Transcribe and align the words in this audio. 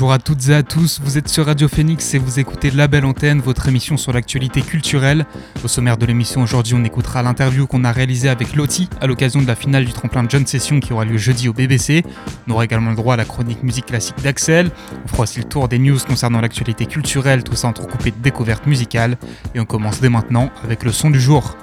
Bonjour 0.00 0.14
à 0.14 0.18
toutes 0.18 0.48
et 0.48 0.54
à 0.54 0.62
tous, 0.62 0.98
vous 1.04 1.18
êtes 1.18 1.28
sur 1.28 1.44
Radio 1.44 1.68
Phoenix 1.68 2.14
et 2.14 2.18
vous 2.18 2.40
écoutez 2.40 2.70
La 2.70 2.88
Belle 2.88 3.04
Antenne, 3.04 3.42
votre 3.42 3.68
émission 3.68 3.98
sur 3.98 4.14
l'actualité 4.14 4.62
culturelle. 4.62 5.26
Au 5.62 5.68
sommaire 5.68 5.98
de 5.98 6.06
l'émission 6.06 6.40
aujourd'hui, 6.40 6.72
on 6.72 6.82
écoutera 6.84 7.22
l'interview 7.22 7.66
qu'on 7.66 7.84
a 7.84 7.92
réalisée 7.92 8.30
avec 8.30 8.56
Lottie 8.56 8.88
à 9.02 9.06
l'occasion 9.06 9.42
de 9.42 9.46
la 9.46 9.54
finale 9.54 9.84
du 9.84 9.92
tremplin 9.92 10.22
de 10.22 10.30
John 10.30 10.46
Session 10.46 10.80
qui 10.80 10.94
aura 10.94 11.04
lieu 11.04 11.18
jeudi 11.18 11.50
au 11.50 11.52
BBC. 11.52 12.02
On 12.48 12.52
aura 12.52 12.64
également 12.64 12.88
le 12.88 12.96
droit 12.96 13.12
à 13.12 13.16
la 13.18 13.26
chronique 13.26 13.62
musique 13.62 13.84
classique 13.84 14.22
d'Axel. 14.22 14.70
On 15.04 15.08
fera 15.08 15.24
aussi 15.24 15.40
le 15.40 15.44
tour 15.44 15.68
des 15.68 15.78
news 15.78 15.98
concernant 16.08 16.40
l'actualité 16.40 16.86
culturelle, 16.86 17.44
tout 17.44 17.54
ça 17.54 17.68
entrecoupé 17.68 18.10
de 18.10 18.22
découvertes 18.22 18.66
musicales. 18.66 19.18
Et 19.54 19.60
on 19.60 19.66
commence 19.66 20.00
dès 20.00 20.08
maintenant 20.08 20.48
avec 20.64 20.82
le 20.82 20.92
son 20.92 21.10
du 21.10 21.20
jour. 21.20 21.58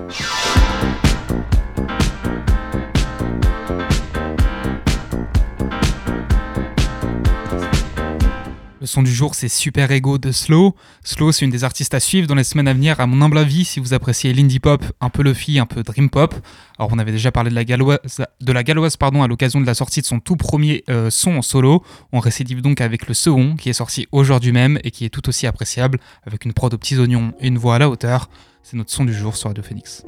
Le 8.88 8.90
son 8.90 9.04
du 9.04 9.14
jour, 9.14 9.36
c'est 9.36 9.50
Super 9.50 9.91
Ego 9.91 10.18
de 10.18 10.32
Slow. 10.32 10.73
Slow, 11.04 11.34
c'est 11.34 11.44
une 11.44 11.52
des 11.52 11.66
artistes 11.66 11.94
à 11.94 12.00
suivre 12.00 12.26
dans 12.26 12.36
les 12.36 12.46
semaines 12.46 12.70
à 12.70 12.73
venir, 12.73 13.02
à 13.02 13.05
mon 13.05 13.22
humble 13.22 13.38
avis, 13.38 13.66
si 13.66 13.82
vous 13.82 13.94
appréciez 13.94 14.34
l'indie 14.34 14.62
pop, 14.62 14.82
un 15.02 15.10
peu 15.10 15.24
Luffy, 15.24 15.60
un 15.60 15.66
peu 15.66 15.84
dream 15.84 16.10
pop. 16.10 16.34
Alors, 16.79 16.91
on 16.94 16.98
avait 16.98 17.12
déjà 17.12 17.29
parlé 17.29 17.49
de 17.49 17.55
la 18.54 18.63
galloise, 18.63 18.96
pardon, 18.96 19.24
à 19.24 19.27
l'occasion 19.27 19.60
de 19.60 19.66
la 19.66 19.74
sortie 19.74 19.99
de 19.99 20.05
son 20.05 20.21
tout 20.21 20.38
premier 20.38 20.85
euh, 20.90 21.10
son 21.10 21.35
en 21.35 21.41
solo. 21.41 21.84
On 22.13 22.21
récidive 22.21 22.62
donc 22.62 22.79
avec 22.79 23.10
le 23.10 23.13
second, 23.13 23.57
qui 23.57 23.68
est 23.68 23.74
sorti 23.74 24.07
aujourd'hui 24.13 24.54
même 24.54 24.79
et 24.85 24.91
qui 24.91 25.04
est 25.04 25.10
tout 25.10 25.27
aussi 25.27 25.48
appréciable, 25.48 25.99
avec 26.26 26.46
une 26.46 26.54
prod 26.54 26.74
aux 26.74 26.77
petits 26.77 26.98
oignons 26.98 27.34
et 27.41 27.48
une 27.48 27.57
voix 27.57 27.76
à 27.76 27.79
la 27.79 27.90
hauteur. 27.90 28.29
C'est 28.63 28.77
notre 28.77 28.91
son 28.91 29.04
du 29.04 29.13
jour 29.13 29.35
sur 29.35 29.49
Radio 29.49 29.66
Phoenix. 29.66 30.05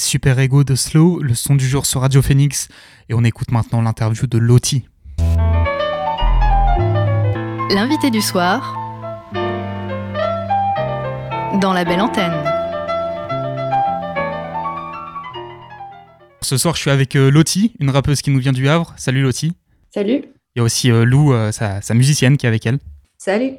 Super 0.00 0.38
Ego 0.38 0.64
de 0.64 0.74
Slow, 0.74 1.20
le 1.20 1.34
son 1.34 1.54
du 1.54 1.68
jour 1.68 1.84
sur 1.84 2.00
Radio 2.00 2.22
Phoenix, 2.22 2.68
et 3.08 3.14
on 3.14 3.22
écoute 3.22 3.52
maintenant 3.52 3.82
l'interview 3.82 4.26
de 4.26 4.38
Loti. 4.38 4.84
L'invité 7.70 8.10
du 8.10 8.22
soir 8.22 8.76
dans 11.60 11.72
la 11.74 11.84
belle 11.84 12.00
antenne. 12.00 12.32
Ce 16.42 16.56
soir, 16.56 16.74
je 16.74 16.80
suis 16.80 16.90
avec 16.90 17.14
euh, 17.16 17.30
Loti, 17.30 17.74
une 17.78 17.90
rappeuse 17.90 18.22
qui 18.22 18.30
nous 18.30 18.40
vient 18.40 18.52
du 18.52 18.68
Havre. 18.68 18.94
Salut 18.96 19.22
Loti. 19.22 19.52
Salut. 19.92 20.22
Il 20.54 20.58
y 20.58 20.60
a 20.60 20.62
aussi 20.62 20.90
euh, 20.90 21.04
Lou, 21.04 21.32
euh, 21.32 21.52
sa 21.52 21.94
musicienne, 21.94 22.38
qui 22.38 22.46
est 22.46 22.48
avec 22.48 22.64
elle. 22.64 22.78
Salut. 23.18 23.58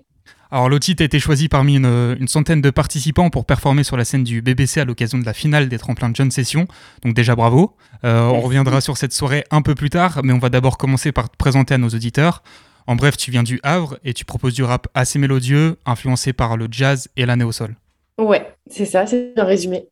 Alors 0.54 0.68
Lottie, 0.68 0.98
tu 0.98 1.04
a 1.04 1.06
été 1.06 1.18
choisie 1.18 1.48
parmi 1.48 1.78
une, 1.78 2.28
centaine 2.28 2.60
de 2.60 2.70
participants 2.72 3.30
pour 3.30 3.46
performer 3.46 3.86
sur 3.86 3.96
la 3.96 4.04
scène 4.04 4.26
du 4.26 4.42
BBC 4.42 4.82
à 4.82 4.86
l'occasion 4.86 5.18
de 5.18 5.26
la 5.26 5.34
finale 5.34 5.70
des 5.70 5.78
tremplins 5.78 6.10
de 6.10 6.16
John 6.16 6.30
Session. 6.30 6.68
Donc 7.04 7.14
déjà 7.14 7.36
bravo. 7.36 7.78
Euh, 8.04 8.26
on 8.26 8.42
reviendra 8.42 8.82
sur 8.82 8.98
cette 8.98 9.14
soirée 9.14 9.46
un 9.50 9.62
peu 9.62 9.76
plus 9.76 9.90
tard, 9.90 10.20
mais 10.26 10.34
on 10.34 10.40
va 10.40 10.50
d'abord 10.50 10.78
commencer 10.78 11.14
par 11.14 11.30
te 11.30 11.38
présenter 11.38 11.74
à 11.74 11.78
nos 11.78 11.88
auditeurs. 11.88 12.44
En 12.86 12.98
bref, 12.98 13.16
tu 13.16 13.32
viens 13.32 13.44
du 13.44 13.62
Havre 13.64 13.98
et 14.04 14.14
tu 14.14 14.26
proposes 14.26 14.54
du 14.54 14.64
rap 14.64 14.90
assez 14.94 15.20
mélodieux, 15.20 15.78
influencé 15.86 16.34
par 16.34 16.58
le 16.58 16.68
jazz 16.70 17.08
et 17.16 17.26
la 17.26 17.38
néo-sol. 17.38 17.78
Ouais, 18.20 18.46
c'est 18.70 18.86
ça, 18.86 19.08
c'est 19.08 19.32
un 19.38 19.46
résumé. 19.46 19.86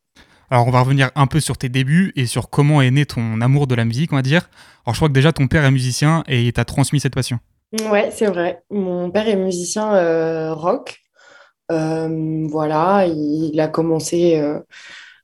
Alors 0.50 0.66
on 0.66 0.70
va 0.70 0.80
revenir 0.80 1.10
un 1.14 1.26
peu 1.26 1.40
sur 1.40 1.56
tes 1.56 1.70
débuts 1.70 2.12
et 2.16 2.26
sur 2.26 2.50
comment 2.50 2.82
est 2.82 2.90
né 2.90 3.06
ton 3.06 3.40
amour 3.40 3.66
de 3.66 3.74
la 3.74 3.86
musique, 3.86 4.12
on 4.12 4.16
va 4.16 4.22
dire. 4.22 4.50
Alors 4.84 4.94
je 4.94 4.98
crois 4.98 5.08
que 5.08 5.14
déjà 5.14 5.32
ton 5.32 5.46
père 5.46 5.64
est 5.64 5.70
musicien 5.70 6.22
et 6.26 6.44
il 6.44 6.52
t'a 6.52 6.66
transmis 6.66 7.00
cette 7.00 7.14
passion. 7.14 7.38
Ouais, 7.72 8.10
c'est 8.10 8.26
vrai. 8.26 8.62
Mon 8.70 9.10
père 9.10 9.28
est 9.28 9.36
musicien 9.36 9.94
euh, 9.94 10.52
rock. 10.54 10.98
Euh, 11.70 12.46
voilà, 12.48 13.06
il, 13.06 13.60
a 13.60 13.68
commencé 13.68 14.36
euh, 14.40 14.58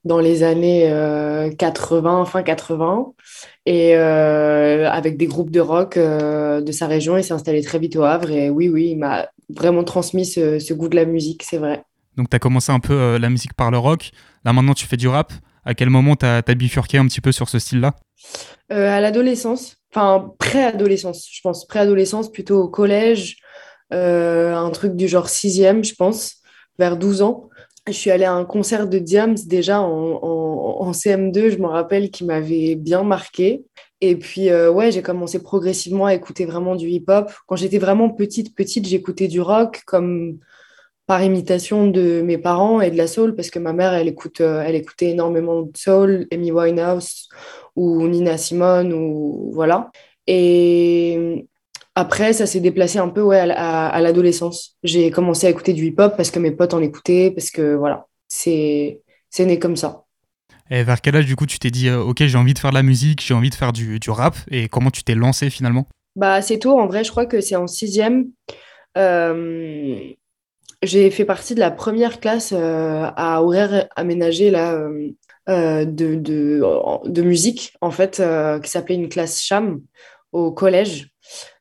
dans 0.05 0.21
les 0.21 0.45
années 0.45 0.89
80, 1.59 2.25
fin 2.25 2.45
80, 2.45 3.13
et 3.67 3.97
avec 3.97 5.17
des 5.17 5.27
groupes 5.27 5.51
de 5.51 5.59
rock 5.59 5.99
de 5.99 6.73
sa 6.73 6.87
région, 6.87 7.17
il 7.17 7.25
s'est 7.25 7.33
installé 7.33 7.63
très 7.63 7.81
vite 7.81 7.97
au 7.97 8.05
Havre. 8.05 8.31
Et 8.31 8.49
oui, 8.49 8.69
oui, 8.69 8.91
il 8.93 8.99
m'a 8.99 9.29
vraiment 9.49 9.83
transmis 9.83 10.25
ce, 10.25 10.73
goût 10.73 10.89
de 10.89 10.97
la 10.97 11.05
musique, 11.05 11.43
c'est 11.43 11.59
vrai. 11.59 11.83
Donc, 12.17 12.31
tu 12.31 12.37
as 12.37 12.39
commencé 12.39 12.71
un 12.71 12.79
peu 12.81 13.19
la 13.19 13.29
musique 13.29 13.55
par 13.55 13.73
le 13.73 13.79
rock. 13.79 14.13
Là, 14.45 14.53
maintenant, 14.53 14.75
tu 14.75 14.87
fais 14.87 14.97
du 14.97 15.09
rap. 15.09 15.33
À 15.65 15.75
quel 15.75 15.91
moment 15.91 16.15
tu 16.15 16.25
as, 16.25 16.43
bifurqué 16.43 16.99
un 16.99 17.07
petit 17.07 17.21
peu 17.21 17.33
sur 17.33 17.49
ce 17.49 17.59
style-là? 17.59 17.97
À 18.71 19.01
l'adolescence 19.01 19.77
enfin 19.97 20.35
pré-adolescence, 20.39 21.27
je 21.31 21.41
pense, 21.41 21.67
pré-adolescence, 21.67 22.31
plutôt 22.31 22.61
au 22.61 22.69
collège, 22.69 23.37
euh, 23.95 24.55
un 24.55 24.71
truc 24.71 24.95
du 24.95 25.09
genre 25.09 25.29
sixième, 25.29 25.85
je 25.85 25.95
pense, 25.95 26.37
vers 26.79 26.97
12 26.97 27.23
ans. 27.23 27.49
Je 27.87 27.93
suis 27.93 28.11
allée 28.11 28.25
à 28.25 28.33
un 28.33 28.45
concert 28.45 28.89
de 28.89 28.99
Diams 28.99 29.37
déjà 29.47 29.81
en, 29.81 30.93
CM2, 30.93 31.51
je 31.51 31.59
me 31.59 31.67
rappelle, 31.67 32.11
qui 32.11 32.25
m'avait 32.25 32.75
bien 32.75 33.03
marqué. 33.05 33.65
Et 34.01 34.17
puis, 34.17 34.51
euh, 34.51 34.71
ouais, 34.71 34.93
j'ai 34.93 35.03
commencé 35.03 35.43
progressivement 35.43 36.07
à 36.07 36.15
écouter 36.15 36.45
vraiment 36.45 36.77
du 36.77 36.89
hip-hop. 36.89 37.33
Quand 37.47 37.57
j'étais 37.57 37.79
vraiment 37.79 38.11
petite, 38.11 38.55
petite, 38.55 38.87
j'écoutais 38.87 39.29
du 39.29 39.41
rock 39.41 39.83
comme 39.87 40.39
par 41.07 41.23
imitation 41.23 41.87
de 41.87 42.21
mes 42.23 42.39
parents 42.39 42.81
et 42.81 42.91
de 42.91 42.97
la 42.97 43.07
soul, 43.07 43.35
parce 43.37 43.51
que 43.51 43.61
ma 43.61 43.73
mère, 43.73 43.95
elle, 43.95 44.09
écoute, 44.09 44.41
euh, 44.41 44.63
elle 44.67 44.75
écoutait 44.75 45.11
énormément 45.11 45.63
de 45.63 45.77
soul, 45.77 46.27
Amy 46.33 46.51
Winehouse, 46.51 47.29
ou 47.77 48.09
Nina 48.09 48.39
Simone, 48.39 48.93
ou 48.93 49.51
voilà. 49.55 49.91
Et 50.27 51.47
après, 51.95 52.33
ça 52.33 52.47
s'est 52.47 52.61
déplacé 52.61 52.99
un 52.99 53.09
peu 53.09 53.23
ouais, 53.23 53.39
à, 53.39 54.01
l'adolescence. 54.01 54.77
J'ai 54.83 55.11
commencé 55.11 55.47
à 55.47 55.51
écouter 55.51 55.73
du 55.73 55.87
hip-hop 55.87 56.15
parce 56.17 56.31
que 56.31 56.39
mes 56.39 56.51
potes 56.51 56.75
en 56.75 56.83
écoutaient, 56.83 57.31
parce 57.31 57.51
que 57.51 57.75
voilà, 57.75 58.07
c'est 58.29 59.01
né 59.39 59.59
comme 59.59 59.77
ça. 59.77 60.05
Et 60.71 60.83
vers 60.83 61.01
quel 61.01 61.17
âge, 61.17 61.27
du 61.27 61.37
coup, 61.37 61.47
tu 61.47 61.59
t'es 61.59 61.71
dit, 61.71 61.89
euh, 61.89 62.03
OK, 62.03 62.25
j'ai 62.25 62.39
envie 62.39 62.55
de 62.55 62.59
faire 62.59 62.71
de 62.71 62.75
la 62.75 62.83
musique, 62.83 63.23
j'ai 63.25 63.35
envie 63.35 63.51
de 63.51 63.55
faire 63.55 63.73
du, 63.73 64.01
du 64.01 64.11
rap, 64.11 64.37
et 64.51 64.69
comment 64.69 64.91
tu 64.91 65.05
t'es 65.05 65.15
lancé 65.15 65.49
finalement? 65.49 65.87
Bah, 66.17 66.43
c'est 66.43 66.59
tôt, 66.59 66.79
en 66.79 66.87
vrai, 66.87 67.05
je 67.05 67.11
crois 67.11 67.27
que 67.27 67.41
c'est 67.41 67.57
en 67.57 67.67
sixième. 67.67 68.27
Euh, 68.99 69.99
j'ai 70.83 71.11
fait 71.11 71.25
partie 71.25 71.55
de 71.55 71.61
la 71.61 71.71
première 71.71 72.21
classe 72.21 72.53
euh, 72.53 73.11
à 73.17 73.43
horaire 73.43 73.89
aménagé 73.97 74.51
là, 74.51 74.79
de, 75.47 76.15
de, 76.15 76.61
de, 77.09 77.23
musique, 77.23 77.75
en 77.81 77.91
fait, 77.91 78.21
euh, 78.21 78.59
qui 78.61 78.71
s'appelait 78.71 78.97
une 78.97 79.09
classe 79.09 79.41
cham 79.41 79.81
au 80.33 80.53
collège. 80.53 81.11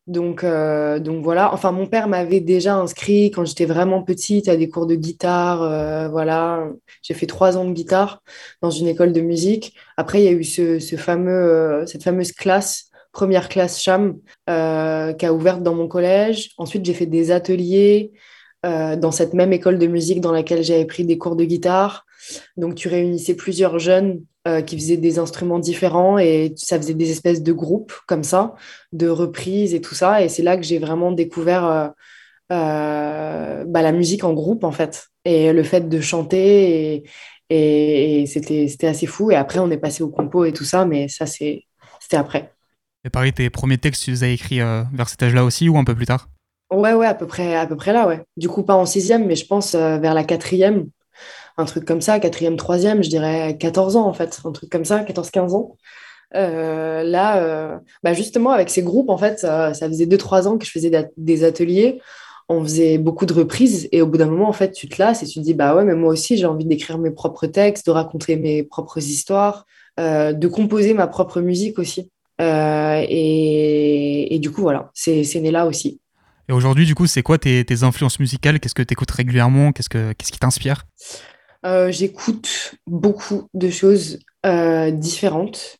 Donc, 0.07 0.43
euh, 0.43 0.99
donc 0.99 1.23
voilà, 1.23 1.51
enfin 1.53 1.71
mon 1.71 1.87
père 1.87 2.07
m'avait 2.07 2.39
déjà 2.39 2.75
inscrit 2.75 3.31
quand 3.31 3.43
j'étais 3.43 3.65
vraiment 3.65 4.03
petite 4.03 4.47
à 4.47 4.55
des 4.55 4.69
cours 4.69 4.85
de 4.85 4.95
guitare. 4.95 6.11
voilà, 6.11 6.67
j'ai 7.01 7.15
fait 7.15 7.25
trois 7.25 7.57
ans 7.57 7.65
de 7.65 7.73
guitare 7.73 8.21
dans 8.61 8.69
une 8.69 8.87
école 8.87 9.13
de 9.13 9.21
musique. 9.21 9.75
Après, 9.97 10.21
il 10.21 10.25
y 10.25 10.27
a 10.27 10.31
eu 10.31 10.43
ce, 10.43 10.79
ce 10.79 10.95
fameux, 10.95 11.85
cette 11.87 12.03
fameuse 12.03 12.33
classe, 12.33 12.91
première 13.13 13.49
classe 13.49 13.81
cham, 13.81 14.19
qui 14.47 14.51
a 14.53 15.33
ouvert 15.33 15.59
dans 15.59 15.73
mon 15.73 15.87
collège. 15.87 16.51
Ensuite, 16.57 16.85
j'ai 16.85 16.93
fait 16.93 17.07
des 17.07 17.31
ateliers 17.31 18.11
dans 18.65 19.11
cette 19.11 19.33
même 19.33 19.53
école 19.53 19.77
de 19.77 19.87
musique 19.87 20.21
dans 20.21 20.31
laquelle 20.31 20.63
j'avais 20.63 20.85
pris 20.85 21.05
des 21.05 21.17
cours 21.17 21.35
de 21.35 21.45
guitare. 21.45 22.05
Donc, 22.57 22.75
tu 22.75 22.87
réunissais 22.87 23.35
plusieurs 23.35 23.79
jeunes 23.79 24.23
euh, 24.47 24.61
qui 24.61 24.77
faisaient 24.77 24.97
des 24.97 25.19
instruments 25.19 25.59
différents 25.59 26.17
et 26.17 26.53
ça 26.55 26.77
faisait 26.77 26.93
des 26.93 27.11
espèces 27.11 27.43
de 27.43 27.51
groupes 27.51 27.93
comme 28.07 28.23
ça, 28.23 28.53
de 28.93 29.07
reprises 29.07 29.73
et 29.73 29.81
tout 29.81 29.95
ça. 29.95 30.21
Et 30.21 30.29
c'est 30.29 30.43
là 30.43 30.57
que 30.57 30.63
j'ai 30.63 30.79
vraiment 30.79 31.11
découvert 31.11 31.65
euh, 31.65 31.87
euh, 32.51 33.65
bah, 33.65 33.81
la 33.81 33.91
musique 33.91 34.23
en 34.23 34.33
groupe, 34.33 34.63
en 34.63 34.71
fait, 34.71 35.07
et 35.23 35.51
le 35.51 35.63
fait 35.63 35.89
de 35.89 35.99
chanter. 35.99 37.03
Et, 37.49 38.21
et, 38.21 38.25
c'était 38.27 38.87
assez 38.87 39.07
fou. 39.07 39.31
Et 39.31 39.35
après, 39.35 39.59
on 39.59 39.69
est 39.71 39.77
passé 39.77 40.03
au 40.03 40.09
compo 40.09 40.45
et 40.45 40.53
tout 40.53 40.63
ça, 40.63 40.85
mais 40.85 41.07
ça, 41.07 41.25
c'était 41.25 41.63
après. 42.11 42.53
Et 43.03 43.09
pareil, 43.09 43.33
tes 43.33 43.49
premiers 43.49 43.77
textes, 43.77 44.03
tu 44.03 44.11
les 44.11 44.23
as 44.23 44.29
écrits 44.29 44.59
vers 44.59 45.09
cet 45.09 45.21
âge-là 45.21 45.43
aussi 45.43 45.69
ou 45.69 45.77
un 45.77 45.83
peu 45.83 45.95
plus 45.95 46.07
tard? 46.07 46.27
Ouais, 46.71 46.93
ouais, 46.93 47.05
à 47.05 47.13
peu 47.13 47.27
près, 47.27 47.55
à 47.55 47.67
peu 47.67 47.75
près 47.75 47.93
là, 47.93 48.07
ouais. 48.07 48.23
Du 48.37 48.49
coup, 48.49 48.63
pas 48.63 48.75
en 48.75 48.85
sixième, 48.85 49.25
mais 49.25 49.35
je 49.35 49.45
pense 49.45 49.75
vers 49.75 50.13
la 50.13 50.23
quatrième 50.23 50.89
un 51.57 51.65
truc 51.65 51.85
comme 51.85 52.01
ça, 52.01 52.19
quatrième, 52.19 52.57
troisième, 52.57 53.03
je 53.03 53.09
dirais 53.09 53.57
14 53.57 53.95
ans 53.95 54.07
en 54.07 54.13
fait, 54.13 54.41
un 54.43 54.51
truc 54.51 54.69
comme 54.69 54.85
ça, 54.85 55.03
14-15 55.03 55.53
ans. 55.55 55.77
Euh, 56.35 57.03
là, 57.03 57.37
euh, 57.37 57.77
bah 58.03 58.13
justement, 58.13 58.51
avec 58.51 58.69
ces 58.69 58.83
groupes, 58.83 59.09
en 59.09 59.17
fait, 59.17 59.39
ça, 59.39 59.73
faisait 59.73 60.05
2-3 60.05 60.47
ans 60.47 60.57
que 60.57 60.65
je 60.65 60.71
faisais 60.71 60.91
des 61.17 61.43
ateliers. 61.43 62.01
On 62.49 62.61
faisait 62.63 62.97
beaucoup 62.99 63.25
de 63.25 63.33
reprises 63.33 63.89
et 63.91 64.01
au 64.01 64.07
bout 64.07 64.17
d'un 64.17 64.27
moment, 64.27 64.47
en 64.49 64.53
fait, 64.53 64.71
tu 64.71 64.87
te 64.87 65.01
lasses 65.01 65.23
et 65.23 65.25
tu 65.25 65.39
te 65.39 65.43
dis, 65.43 65.53
bah 65.55 65.75
ouais, 65.75 65.83
mais 65.83 65.95
moi 65.95 66.11
aussi, 66.11 66.37
j'ai 66.37 66.45
envie 66.45 66.65
d'écrire 66.65 66.97
mes 66.99 67.11
propres 67.11 67.47
textes, 67.47 67.87
de 67.87 67.91
raconter 67.91 68.35
mes 68.35 68.63
propres 68.63 68.99
histoires, 68.99 69.65
euh, 69.99 70.33
de 70.33 70.47
composer 70.47 70.93
ma 70.93 71.07
propre 71.07 71.41
musique 71.41 71.79
aussi. 71.79 72.11
Et, 72.39 74.35
et, 74.35 74.39
du 74.39 74.51
coup, 74.51 74.61
voilà, 74.61 74.91
c'est 74.93 75.23
né 75.35 75.51
là 75.51 75.65
aussi. 75.65 76.01
Et 76.47 76.53
aujourd'hui, 76.53 76.85
du 76.85 76.95
coup, 76.95 77.07
c'est 77.07 77.23
quoi 77.23 77.37
tes, 77.37 77.83
influences 77.83 78.19
musicales? 78.19 78.59
Qu'est-ce 78.59 78.75
que 78.75 78.83
tu 78.83 78.93
écoutes 78.93 79.11
régulièrement? 79.11 79.71
Qu'est-ce, 79.71 79.89
que, 79.89 80.13
qui 80.13 80.39
t'inspire? 80.39 80.85
Euh, 81.65 81.91
j'écoute 81.91 82.75
beaucoup 82.85 83.49
de 83.55 83.71
choses 83.71 84.19
euh, 84.45 84.91
différentes, 84.91 85.77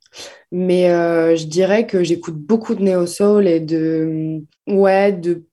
mais 0.51 0.89
euh, 0.89 1.35
je 1.35 1.45
dirais 1.45 1.85
que 1.85 2.03
j'écoute 2.03 2.35
beaucoup 2.35 2.73
de 2.73 2.81
néo-soul 2.81 3.47
et 3.47 3.59
de, 3.59 4.41
ouais, 4.65 5.11
de 5.11 5.45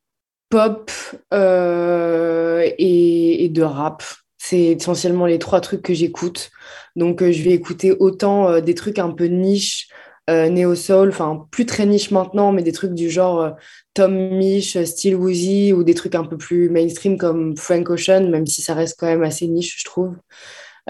pop 0.48 0.90
et, 1.30 3.44
et, 3.44 3.48
de 3.50 3.62
rap. 3.62 4.02
C'est 4.38 4.62
essentiellement 4.62 5.26
les 5.26 5.38
trois 5.38 5.60
trucs 5.60 5.82
que 5.82 5.94
j'écoute. 5.94 6.50
Donc, 6.96 7.22
je 7.22 7.42
vais 7.42 7.52
écouter 7.52 7.92
autant 7.92 8.60
des 8.60 8.74
trucs 8.74 8.98
un 8.98 9.10
peu 9.10 9.26
niche, 9.26 9.88
néo-soul, 10.28 11.08
enfin 11.10 11.46
plus 11.50 11.66
très 11.66 11.86
niche 11.86 12.10
maintenant, 12.10 12.52
mais 12.52 12.62
des 12.62 12.72
trucs 12.72 12.94
du 12.94 13.10
genre 13.10 13.56
Tom 13.94 14.14
Misch, 14.36 14.82
Steel 14.84 15.16
Woozy 15.16 15.72
ou 15.72 15.84
des 15.84 15.94
trucs 15.94 16.14
un 16.14 16.24
peu 16.24 16.36
plus 16.38 16.70
mainstream 16.70 17.18
comme 17.18 17.56
Frank 17.56 17.90
Ocean, 17.90 18.28
même 18.30 18.46
si 18.46 18.62
ça 18.62 18.74
reste 18.74 18.98
quand 18.98 19.06
même 19.06 19.22
assez 19.24 19.48
niche, 19.48 19.80
je 19.80 19.84
trouve. 19.84 20.14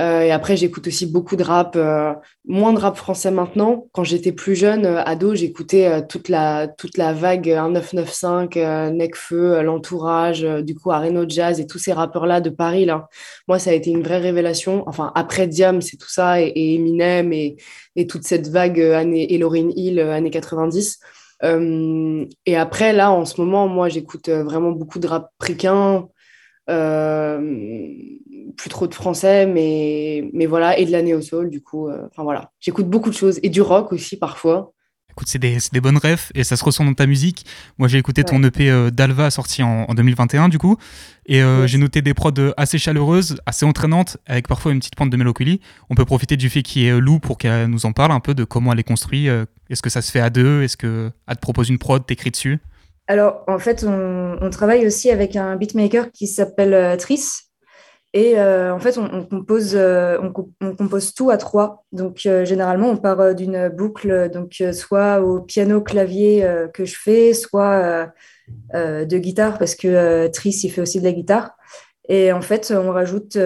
Euh, 0.01 0.23
et 0.23 0.31
après, 0.31 0.57
j'écoute 0.57 0.87
aussi 0.87 1.07
beaucoup 1.07 1.37
de 1.37 1.43
rap, 1.43 1.77
euh, 1.77 2.15
moins 2.47 2.73
de 2.73 2.79
rap 2.79 2.97
français 2.97 3.31
maintenant. 3.31 3.89
Quand 3.93 4.05
j'étais 4.05 4.33
plus 4.33 4.55
jeune, 4.57 4.87
euh, 4.87 5.03
ado, 5.05 5.35
j'écoutais 5.35 6.07
toute, 6.07 6.29
la, 6.31 6.67
toute 6.67 6.97
la 6.97 7.13
vague 7.13 7.47
1995, 7.47 8.93
Necfeu, 8.93 9.63
l'entourage, 9.63 10.43
du 10.63 10.75
coup, 10.75 10.91
Areno 10.91 11.25
Jazz 11.29 11.61
et 11.61 11.67
tous 11.67 11.79
ces 11.79 11.93
rappeurs-là 11.93 12.41
de 12.41 12.51
Paris. 12.51 12.87
Là. 12.87 13.09
Moi, 13.49 13.59
ça 13.59 13.71
a 13.71 13.75
été 13.75 13.91
une 13.91 14.03
vraie 14.03 14.19
révélation. 14.19 14.85
Enfin, 14.87 15.13
après 15.15 15.47
Diam, 15.47 15.83
c'est 15.83 15.99
tout 15.99 16.11
ça, 16.11 16.41
et, 16.41 16.53
Eminem 16.75 17.33
et, 17.33 17.57
et, 17.97 18.07
toute 18.07 18.25
cette 18.25 18.49
vague 18.49 18.81
année, 18.81 19.33
et 19.33 19.39
Lauryn 19.39 19.71
Hill, 19.77 20.01
années 20.01 20.31
90. 20.31 21.01
Euh, 21.45 22.25
et 22.47 22.57
après, 22.57 22.93
là, 22.93 23.11
en 23.11 23.25
ce 23.25 23.41
moment, 23.41 23.69
moi, 23.69 23.89
j'écoute 23.89 24.29
vraiment 24.29 24.71
beaucoup 24.71 24.99
de 24.99 25.07
rap 25.09 25.31
africain, 25.41 25.97
euh, 25.97 26.07
plus 28.57 28.69
trop 28.69 28.87
de 28.87 28.95
français, 28.95 29.47
mais, 29.47 30.31
mais 30.33 30.47
voilà, 30.47 30.79
et 30.79 30.87
de 30.87 30.93
la 30.93 31.03
néo-soul, 31.03 31.51
du 31.51 31.63
coup. 31.63 31.89
Enfin 31.91 32.23
voilà, 32.23 32.53
j'écoute 32.61 32.89
beaucoup 32.89 33.11
de 33.11 33.15
choses, 33.15 33.41
et 33.43 33.49
du 33.49 33.61
rock 33.61 33.93
aussi 33.93 34.17
parfois. 34.19 34.73
Écoute, 35.13 35.29
c'est 35.29 35.39
des, 35.39 35.59
des, 35.73 35.81
bonnes 35.83 35.99
refs 35.99 36.33
et 36.35 36.43
ça 36.43 36.57
se 36.57 36.65
ressent 36.65 36.87
dans 36.87 36.95
ta 36.95 37.07
musique. 37.07 37.45
Moi, 37.77 37.87
j'ai 37.87 37.99
écouté 37.99 38.25
ton 38.25 38.43
EP 38.43 38.71
euh, 38.71 38.91
d'Alva 38.91 39.31
sorti 39.31 39.63
en, 39.63 39.93
2021, 39.93 40.49
du 40.49 40.57
coup. 40.57 40.79
Et 41.27 41.43
euh, 41.43 41.67
j'ai 41.67 41.77
noté 41.77 42.01
des 42.01 42.15
prods 42.15 42.33
euh, 42.39 42.53
assez 42.57 42.79
chaleureuses, 42.79 43.37
assez 43.45 43.67
entraînantes, 43.67 44.17
avec 44.25 44.49
parfois 44.49 44.73
une 44.73 44.79
petite 44.79 44.97
pointe 44.97 45.11
de 45.11 45.17
mélancolie. 45.19 45.61
On 45.91 45.95
peut 45.95 46.07
profiter 46.07 46.39
du 46.39 46.49
fait 46.49 46.63
qu'il 46.63 46.83
y 46.83 46.87
ait 46.87 46.99
Lou 46.99 47.19
pour 47.19 47.37
qu'elle 47.37 47.67
nous 47.67 47.85
en 47.85 47.93
parle 47.93 48.13
un 48.13 48.21
peu 48.21 48.33
de 48.35 48.45
comment 48.45 48.73
elle 48.73 48.81
est 48.81 48.85
construite. 48.85 49.29
Est-ce 49.69 49.83
que 49.83 49.91
ça 49.91 50.01
se 50.01 50.11
fait 50.11 50.21
à 50.21 50.31
deux 50.31 50.63
Est-ce 50.63 50.79
qu'elle 50.79 51.13
te 51.29 51.41
propose 51.43 51.69
une 51.69 51.79
prod, 51.79 52.05
t'écris 52.07 52.31
dessus? 52.31 52.59
Alors, 53.13 53.45
en 53.47 53.59
fait, 53.59 53.85
on, 53.87 54.49
travaille 54.49 54.87
aussi 54.87 55.11
avec 55.11 55.37
un 55.37 55.57
beatmaker 55.57 56.11
qui 56.13 56.27
s'appelle 56.27 56.97
Tris, 56.97 57.21
Et 58.15 58.41
en 58.41 58.79
fait, 58.81 58.97
on, 58.97 59.27
compose, 59.27 59.77
on, 59.77 60.75
compose 60.75 61.13
tout 61.13 61.29
à 61.29 61.37
trois. 61.37 61.85
Donc, 61.93 62.21
généralement, 62.21 62.89
on 62.89 62.97
part 62.97 63.35
d'une 63.35 63.69
boucle, 63.69 64.31
donc 64.31 64.63
soit 64.73 65.21
au 65.21 65.43
piano-clavier 65.43 66.49
que 66.73 66.87
je 66.87 66.97
fais, 66.99 67.35
soit 67.35 68.11
de 68.73 69.19
guitare, 69.19 69.59
parce 69.59 69.75
que 69.75 70.29
Tris, 70.29 70.59
il 70.65 70.71
fait 70.71 70.81
aussi 70.81 70.99
de 70.99 71.05
la 71.05 71.13
guitare. 71.13 71.51
Et 72.09 72.33
en 72.33 72.41
fait, 72.41 72.73
on 72.75 72.93
rajoute 72.93 73.37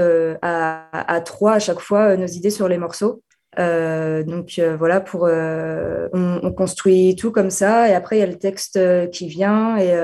à, 0.42 1.20
trois 1.24 1.54
à 1.54 1.58
chaque 1.58 1.80
fois 1.80 2.16
nos 2.16 2.28
idées 2.28 2.50
sur 2.50 2.68
les 2.68 2.78
morceaux. 2.78 3.20
Euh, 3.58 4.22
donc 4.22 4.58
euh, 4.58 4.76
voilà, 4.76 5.00
pour, 5.00 5.26
euh, 5.26 6.08
on, 6.12 6.52
construit 6.52 7.16
tout 7.16 7.32
comme 7.32 7.50
ça, 7.50 7.88
et 7.88 7.94
après 7.94 8.16
il 8.16 8.20
y 8.20 8.22
a 8.22 8.26
le 8.26 8.38
texte 8.38 8.78
qui 9.10 9.28
vient, 9.28 9.78
et, 9.78 9.94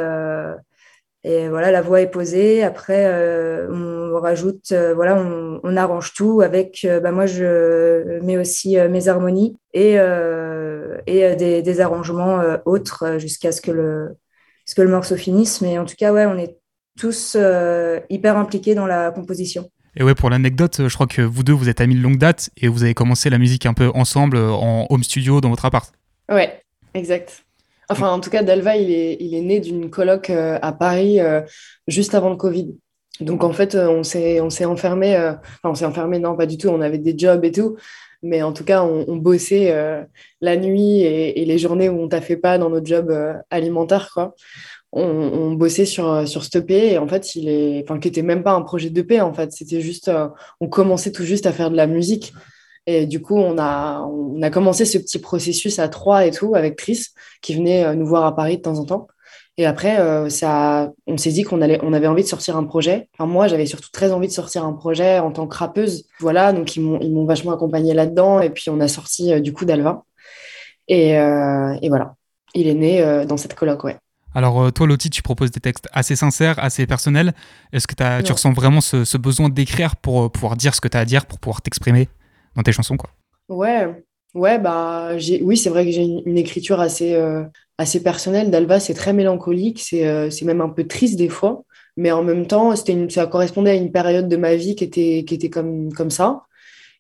et 1.25 1.49
voilà, 1.49 1.71
la 1.71 1.83
voix 1.83 2.01
est 2.01 2.11
posée. 2.11 2.63
Après, 2.65 3.07
on 3.71 4.21
rajoute, 4.21 4.73
voilà, 4.95 5.17
on, 5.17 5.77
arrange 5.77 6.15
tout 6.15 6.41
avec, 6.43 6.87
bah, 7.03 7.13
moi 7.13 7.27
je 7.27 8.21
mets 8.21 8.39
aussi 8.39 8.77
mes 8.77 9.09
harmonies 9.09 9.57
et, 9.73 9.95
et 11.07 11.37
des, 11.37 11.63
des, 11.63 11.81
arrangements 11.81 12.41
autres 12.65 13.19
jusqu'à 13.19 13.53
ce 13.53 13.61
que 13.61 13.71
le 13.71 14.17
ce 14.65 14.75
que 14.75 14.83
le 14.83 14.91
morceau 14.91 15.17
finisse. 15.17 15.61
Mais 15.61 15.79
en 15.79 15.85
tout 15.85 15.97
cas, 15.97 16.13
ouais, 16.13 16.27
on 16.27 16.39
est 16.39 16.59
tous 16.99 17.37
hyper 18.11 18.37
impliqués 18.37 18.75
dans 18.75 18.87
la 18.87 19.11
composition. 19.11 19.71
Et 19.97 20.03
ouais, 20.03 20.15
pour 20.15 20.31
l'anecdote, 20.31 20.89
je 20.89 20.95
crois 20.95 21.07
que 21.07 21.21
vous 21.21 21.43
deux, 21.43 21.53
vous 21.53 21.69
êtes 21.69 21.81
amis 21.81 21.95
de 21.95 22.01
longue 22.01 22.17
date 22.17 22.51
et 22.57 22.69
vous 22.69 22.83
avez 22.83 22.95
commencé 22.95 23.29
la 23.29 23.39
musique 23.39 23.67
un 23.67 23.75
peu 23.75 23.91
ensemble 23.95 24.39
euh, 24.39 24.51
en 24.51 24.87
home 24.89 25.03
studio 25.03 25.41
dans 25.41 25.51
votre 25.51 25.67
appart. 25.67 25.93
Ouais, 26.31 26.63
exact. 26.95 27.45
Enfin, 27.91 28.11
en 28.11 28.21
tout 28.21 28.31
cas, 28.31 28.43
Dalva, 28.43 28.77
il 28.77 28.91
est, 28.91 29.41
né 29.43 29.61
d'une 29.61 29.91
coloc 29.91 30.31
euh, 30.31 30.59
à 30.63 30.73
Paris 30.73 31.21
euh, 31.21 31.43
juste 31.89 32.15
avant 32.15 32.31
le 32.31 32.37
Covid. 32.37 32.75
Donc, 33.21 33.45
en 33.45 33.53
fait, 33.53 33.75
on 33.75 34.03
s'est, 34.03 34.41
enfermé. 34.65 35.15
enfin, 35.17 35.39
on 35.65 35.75
s'est 35.75 35.85
enfermé, 35.85 36.19
non, 36.19 36.37
pas 36.37 36.47
du 36.47 36.57
tout. 36.57 36.69
On 36.69 36.81
avait 36.81 36.99
des 36.99 37.17
jobs 37.17 37.45
et 37.45 37.53
tout. 37.53 37.77
Mais 38.23 38.43
en 38.43 38.53
tout 38.53 38.65
cas, 38.65 38.83
on, 38.83 39.17
bossait 39.17 39.75
la 40.41 40.57
nuit 40.57 41.03
et, 41.03 41.45
les 41.45 41.59
journées 41.59 41.91
où 41.91 42.01
on 42.01 42.09
taffait 42.09 42.37
pas 42.37 42.57
dans 42.57 42.71
notre 42.71 42.87
job 42.87 43.15
alimentaire, 43.51 44.11
quoi 44.15 44.35
on, 44.93 45.53
bossait 45.53 45.87
sur, 45.87 46.29
sur 46.29 46.45
ce 46.45 46.59
EP 46.59 46.93
et 46.93 46.99
en 46.99 47.09
fait, 47.09 47.35
il 47.35 47.49
est, 47.49 47.83
enfin, 47.85 47.99
qui 47.99 48.09
était 48.09 48.23
même 48.23 48.43
pas 48.43 48.53
un 48.53 48.63
projet 48.63 48.91
d'EP 48.91 49.21
en 49.21 49.33
fait, 49.33 49.53
c'était 49.53 49.81
juste, 49.81 50.09
euh, 50.09 50.29
on 50.61 50.69
commençait 50.69 51.13
tout 51.13 51.25
juste 51.25 51.47
à 51.47 51.53
faire 51.53 51.71
de 51.71 51.77
la 51.77 51.87
musique. 51.87 52.33
Et 52.87 53.07
du 53.07 53.23
coup, 53.23 53.37
on 53.37 53.59
a, 53.59 54.01
on 54.01 54.43
a 54.43 54.51
commencé 54.51 54.85
ce 54.85 54.99
petit 54.99 55.21
processus 55.21 55.79
à 55.79 55.89
trois 55.89 56.27
et 56.27 56.33
tout 56.33 56.55
avec 56.57 56.77
Chris 56.77 57.07
qui 57.41 57.55
venait 57.55 57.85
euh, 57.85 57.95
nous 57.95 58.07
voir 58.07 58.25
à 58.25 58.35
Paris 58.35 58.57
de 58.57 58.63
temps 58.63 58.79
en 58.79 58.85
temps. 58.85 59.07
Et 59.57 59.67
après, 59.67 60.01
euh, 60.01 60.29
ça, 60.29 60.91
on 61.07 61.17
s'est 61.17 61.31
dit 61.31 61.45
qu'on 61.45 61.61
allait, 61.63 61.79
on 61.83 61.93
avait 61.93 62.07
envie 62.07 62.23
de 62.23 62.29
sortir 62.29 62.57
un 62.57 62.65
projet. 62.65 63.09
Enfin, 63.15 63.27
moi, 63.31 63.47
j'avais 63.49 63.67
surtout 63.67 63.91
très 63.93 64.11
envie 64.13 64.27
de 64.27 64.33
sortir 64.33 64.65
un 64.65 64.73
projet 64.73 65.19
en 65.21 65.31
tant 65.31 65.47
que 65.47 65.57
rappeuse. 65.57 66.07
Voilà, 66.21 66.53
donc 66.53 66.75
ils 66.77 66.83
m'ont, 66.83 67.25
vachement 67.25 67.53
accompagné 67.53 67.95
là-dedans. 67.95 68.41
Et 68.41 68.51
puis, 68.51 68.71
on 68.71 68.81
a 68.81 68.89
sorti 68.89 69.41
du 69.41 69.53
coup 69.53 69.65
d'Alva. 69.65 70.05
Et, 70.89 71.11
et, 71.11 71.89
voilà, 71.89 72.17
il 72.55 72.67
est 72.67 72.75
né 72.75 73.25
dans 73.27 73.37
cette 73.37 73.55
coloc, 73.55 73.85
ouais. 73.85 73.99
Alors 74.35 74.63
euh, 74.63 74.71
toi, 74.71 74.87
Lottie, 74.87 75.11
tu 75.11 75.23
proposes 75.23 75.51
des 75.51 75.61
textes 75.61 75.89
assez 75.93 76.17
sincères, 76.17 76.59
assez 76.59 76.87
personnels. 76.87 77.33
Est-ce 77.73 77.87
que 77.87 77.95
tu 78.23 78.33
ressens 78.33 78.53
vraiment 78.53 78.81
ce, 78.81 79.17
besoin 79.17 79.49
d'écrire 79.49 79.97
pour 79.97 80.25
euh, 80.25 80.29
pouvoir 80.29 80.57
dire 80.57 80.75
ce 80.75 80.81
que 80.81 80.89
tu 80.89 80.97
as 80.97 81.01
à 81.01 81.05
dire, 81.05 81.27
pour 81.27 81.39
pouvoir 81.39 81.63
t'exprimer 81.63 82.09
dans 82.57 82.63
tes 82.63 82.73
chansons 82.73 82.97
quoi? 82.97 83.11
Ouais, 83.49 84.05
ouais, 84.35 84.59
bah, 84.59 85.11
oui, 85.43 85.57
c'est 85.57 85.69
vrai 85.69 85.85
que 85.85 85.91
j'ai 85.91 86.03
une, 86.03 86.39
écriture 86.39 86.81
assez, 86.81 87.15
euh, 87.15 87.45
assez 87.79 88.03
personnelle. 88.03 88.51
D'Alva, 88.51 88.81
c'est 88.81 88.95
très 88.95 89.13
mélancolique, 89.13 89.81
c'est 89.81 90.43
même 90.43 90.61
un 90.61 90.71
peu 90.71 90.87
triste 90.87 91.17
des 91.19 91.29
fois, 91.29 91.65
mais 91.97 92.11
en 92.13 92.23
même 92.23 92.47
temps, 92.47 92.75
une, 92.75 93.11
ça 93.11 93.27
correspondait 93.27 93.73
à 93.73 93.75
une 93.75 93.93
période 93.93 94.29
de 94.29 94.37
ma 94.37 94.55
vie 94.55 94.75
qui 94.75 94.85
était, 94.85 95.25
qui 95.27 95.35
était 95.35 95.51
comme, 95.51 95.93
comme 95.93 96.11
ça. 96.11 96.45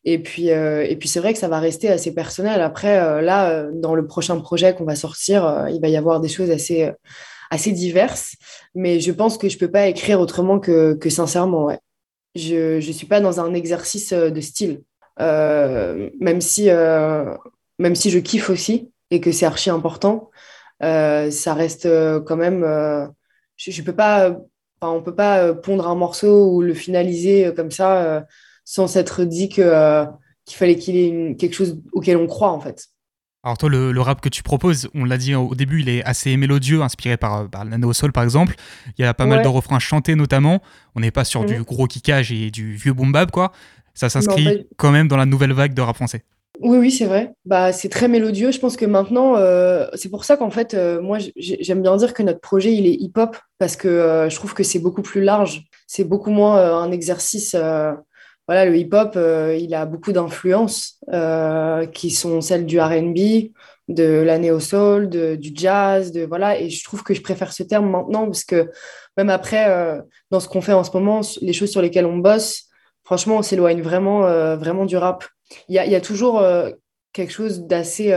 Et 0.04 0.18
puis, 0.18 0.48
et 0.48 0.96
puis 0.98 1.08
c'est 1.08 1.20
vrai 1.20 1.32
que 1.32 1.38
ça 1.38 1.46
va 1.48 1.60
rester 1.60 1.88
assez 1.88 2.12
personnel. 2.12 2.60
Après, 2.60 3.22
là, 3.22 3.68
dans 3.72 3.94
le 3.94 4.04
prochain 4.06 4.38
projet 4.40 4.74
qu'on 4.74 4.84
va 4.84 4.96
sortir, 4.96 5.66
il 5.70 5.80
va 5.80 5.88
y 5.88 5.96
avoir 5.96 6.20
des 6.20 6.28
choses 6.28 6.50
assez, 6.50 6.90
assez 7.52 7.70
diverses, 7.70 8.34
mais 8.74 8.98
je 8.98 9.12
pense 9.12 9.36
que 9.36 9.48
je 9.50 9.58
peux 9.58 9.70
pas 9.70 9.86
écrire 9.86 10.20
autrement 10.20 10.58
que, 10.58 10.94
que 10.94 11.10
sincèrement. 11.10 11.66
Ouais. 11.66 11.78
Je 12.34 12.76
ne 12.76 12.92
suis 12.92 13.06
pas 13.06 13.20
dans 13.20 13.40
un 13.40 13.52
exercice 13.52 14.12
euh, 14.12 14.30
de 14.30 14.40
style, 14.40 14.82
euh, 15.20 16.08
même, 16.18 16.40
si, 16.40 16.70
euh, 16.70 17.36
même 17.78 17.94
si 17.94 18.10
je 18.10 18.18
kiffe 18.18 18.48
aussi 18.48 18.90
et 19.10 19.20
que 19.20 19.32
c'est 19.32 19.44
archi 19.44 19.68
important. 19.68 20.30
ça 20.80 21.54
reste 21.54 21.86
quand 22.24 22.36
même. 22.36 22.62
je, 23.56 23.70
je 23.70 23.82
peux 23.82 23.94
pas. 23.94 24.34
on 24.80 25.02
peut 25.02 25.14
pas 25.14 25.52
pondre 25.52 25.86
un 25.86 25.94
morceau 25.94 26.54
ou 26.54 26.62
le 26.62 26.72
finaliser 26.74 27.52
comme 27.54 27.70
ça 27.70 28.24
sans 28.64 28.86
s'être 28.86 29.24
dit 29.24 29.48
que 29.48 30.04
qu'il 30.44 30.56
fallait 30.56 30.76
qu'il 30.76 30.96
ait 30.96 31.08
une, 31.08 31.36
quelque 31.36 31.54
chose 31.54 31.80
auquel 31.92 32.16
on 32.16 32.26
croit 32.26 32.50
en 32.50 32.60
fait. 32.60 32.88
Alors 33.44 33.58
toi, 33.58 33.68
le, 33.68 34.00
rap 34.00 34.20
que 34.20 34.28
tu 34.28 34.44
proposes, 34.44 34.88
on 34.94 35.04
l'a 35.04 35.18
dit 35.18 35.34
au 35.34 35.54
début, 35.56 35.80
il 35.80 35.88
est 35.88 36.04
assez 36.04 36.36
mélodieux, 36.36 36.82
inspiré 36.82 37.16
par, 37.16 37.50
par 37.50 37.64
la 37.64 37.76
néo 37.76 37.92
soul 37.92 38.12
par 38.12 38.22
exemple. 38.22 38.54
Il 38.96 39.02
y 39.02 39.04
a 39.04 39.14
pas 39.14 39.26
mal 39.26 39.42
de 39.42 39.48
refrains 39.48 39.80
chantés 39.80 40.14
notamment. 40.14 40.62
On 40.94 41.00
n'est 41.00 41.10
pas 41.10 41.24
sur 41.24 41.44
du 41.44 41.56
mhm. 41.56 41.64
gros 41.64 41.86
kickage 41.86 42.30
et 42.30 42.50
du 42.50 42.74
vieux 42.74 42.92
boom 42.92 43.10
bap 43.10 43.32
quoi. 43.32 43.52
Ça 43.94 44.08
s'inscrit 44.08 44.66
quand 44.76 44.92
même 44.92 45.08
dans 45.08 45.16
la 45.16 45.26
nouvelle 45.26 45.52
vague 45.52 45.74
de 45.74 45.82
rap 45.82 45.96
français. 45.96 46.24
Oui, 46.60 46.78
oui, 46.78 46.90
c'est 46.92 47.06
vrai. 47.06 47.32
Bah, 47.44 47.72
c'est 47.72 47.88
très 47.88 48.06
mélodieux. 48.06 48.52
Je 48.52 48.60
pense 48.60 48.76
que 48.76 48.84
maintenant, 48.84 49.36
euh, 49.36 49.86
c'est 49.94 50.10
pour 50.10 50.24
ça 50.24 50.36
qu'en 50.36 50.50
fait, 50.50 50.74
euh, 50.74 51.00
moi, 51.00 51.18
j'aime 51.36 51.82
bien 51.82 51.96
dire 51.96 52.14
que 52.14 52.22
notre 52.22 52.40
projet, 52.40 52.72
il 52.72 52.86
est 52.86 52.94
hip-hop 52.94 53.36
parce 53.58 53.74
que 53.74 53.88
euh, 53.88 54.30
je 54.30 54.36
trouve 54.36 54.54
que 54.54 54.62
c'est 54.62 54.78
beaucoup 54.78 55.02
plus 55.02 55.22
large. 55.22 55.64
C'est 55.86 56.04
beaucoup 56.04 56.30
moins 56.30 56.80
un 56.80 56.92
exercice 56.92 57.56
voilà, 58.52 58.66
le 58.66 58.76
hip-hop, 58.76 59.14
euh, 59.16 59.56
il 59.58 59.74
a 59.74 59.86
beaucoup 59.86 60.12
d'influences 60.12 60.98
euh, 61.10 61.86
qui 61.86 62.10
sont 62.10 62.42
celles 62.42 62.66
du 62.66 62.78
RB, 62.78 63.50
de 63.88 64.04
la 64.04 64.38
néo-soul, 64.38 65.08
du 65.08 65.52
jazz, 65.54 66.12
de, 66.12 66.26
voilà, 66.26 66.60
et 66.60 66.68
je 66.68 66.84
trouve 66.84 67.02
que 67.02 67.14
je 67.14 67.22
préfère 67.22 67.54
ce 67.54 67.62
terme 67.62 67.88
maintenant 67.88 68.26
parce 68.26 68.44
que 68.44 68.70
même 69.16 69.30
après, 69.30 69.70
euh, 69.70 70.02
dans 70.30 70.38
ce 70.38 70.48
qu'on 70.48 70.60
fait 70.60 70.74
en 70.74 70.84
ce 70.84 70.90
moment, 70.92 71.22
les 71.40 71.54
choses 71.54 71.70
sur 71.70 71.80
lesquelles 71.80 72.04
on 72.04 72.18
bosse, 72.18 72.64
franchement, 73.04 73.38
on 73.38 73.42
s'éloigne 73.42 73.80
vraiment, 73.80 74.20
vraiment 74.56 74.84
du 74.84 74.98
rap. 74.98 75.24
Il 75.70 75.74
y 75.74 75.78
a, 75.78 75.86
y 75.86 75.94
a, 75.94 76.02
toujours 76.02 76.44
quelque 77.14 77.32
chose 77.32 77.62
d'assez 77.62 78.14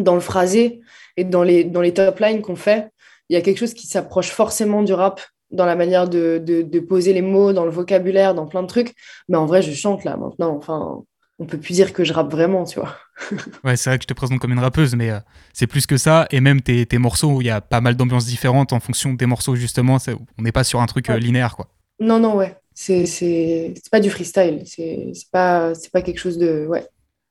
dans 0.00 0.14
le 0.14 0.20
phrasé 0.20 0.80
et 1.16 1.22
dans 1.22 1.44
les, 1.44 1.62
dans 1.62 1.82
les 1.82 1.94
top 1.94 2.18
lines 2.18 2.42
qu'on 2.42 2.56
fait. 2.56 2.88
Il 3.28 3.34
y 3.34 3.36
a 3.36 3.42
quelque 3.42 3.58
chose 3.58 3.74
qui 3.74 3.86
s'approche 3.86 4.30
forcément 4.30 4.82
du 4.82 4.92
rap 4.92 5.20
dans 5.50 5.66
la 5.66 5.76
manière 5.76 6.08
de, 6.08 6.38
de, 6.38 6.80
poser 6.80 7.12
les 7.12 7.22
mots, 7.22 7.52
dans 7.52 7.64
le 7.64 7.70
vocabulaire, 7.70 8.34
dans 8.34 8.46
plein 8.46 8.62
de 8.62 8.66
trucs. 8.66 8.94
Mais 9.28 9.36
en 9.36 9.46
vrai, 9.46 9.62
je 9.62 9.72
chante 9.72 10.04
là 10.04 10.16
maintenant. 10.16 10.56
Enfin, 10.56 11.02
on 11.38 11.46
peut 11.46 11.58
plus 11.58 11.74
dire 11.74 11.92
que 11.92 12.04
je 12.04 12.12
rappe 12.12 12.30
vraiment, 12.30 12.64
tu 12.64 12.80
vois. 12.80 12.96
ouais, 13.64 13.76
c'est 13.76 13.90
vrai 13.90 13.98
que 13.98 14.02
je 14.02 14.08
te 14.08 14.14
présente 14.14 14.38
comme 14.40 14.52
une 14.52 14.58
rappeuse, 14.58 14.94
mais 14.94 15.10
euh, 15.10 15.20
c'est 15.52 15.66
plus 15.66 15.86
que 15.86 15.96
ça. 15.96 16.26
Et 16.30 16.40
même 16.40 16.62
tes, 16.62 16.86
tes 16.86 16.98
morceaux, 16.98 17.40
il 17.40 17.46
y 17.46 17.50
a 17.50 17.60
pas 17.60 17.80
mal 17.80 17.96
d'ambiances 17.96 18.26
différentes 18.26 18.72
en 18.72 18.80
fonction 18.80 19.12
des 19.12 19.26
morceaux, 19.26 19.54
justement. 19.54 19.98
On 20.38 20.42
n'est 20.42 20.52
pas 20.52 20.64
sur 20.64 20.80
un 20.80 20.86
truc 20.86 21.10
euh, 21.10 21.18
linéaire, 21.18 21.56
quoi. 21.56 21.68
Non, 22.00 22.18
non, 22.18 22.36
ouais. 22.36 22.56
C'est 22.74 23.72
pas 23.90 24.00
du 24.00 24.10
freestyle. 24.10 24.62
C'est 24.66 25.12
pas, 25.32 25.72
pas 25.92 26.02
quelque 26.02 26.18
chose 26.18 26.38
de. 26.38 26.66
Ouais. 26.66 26.86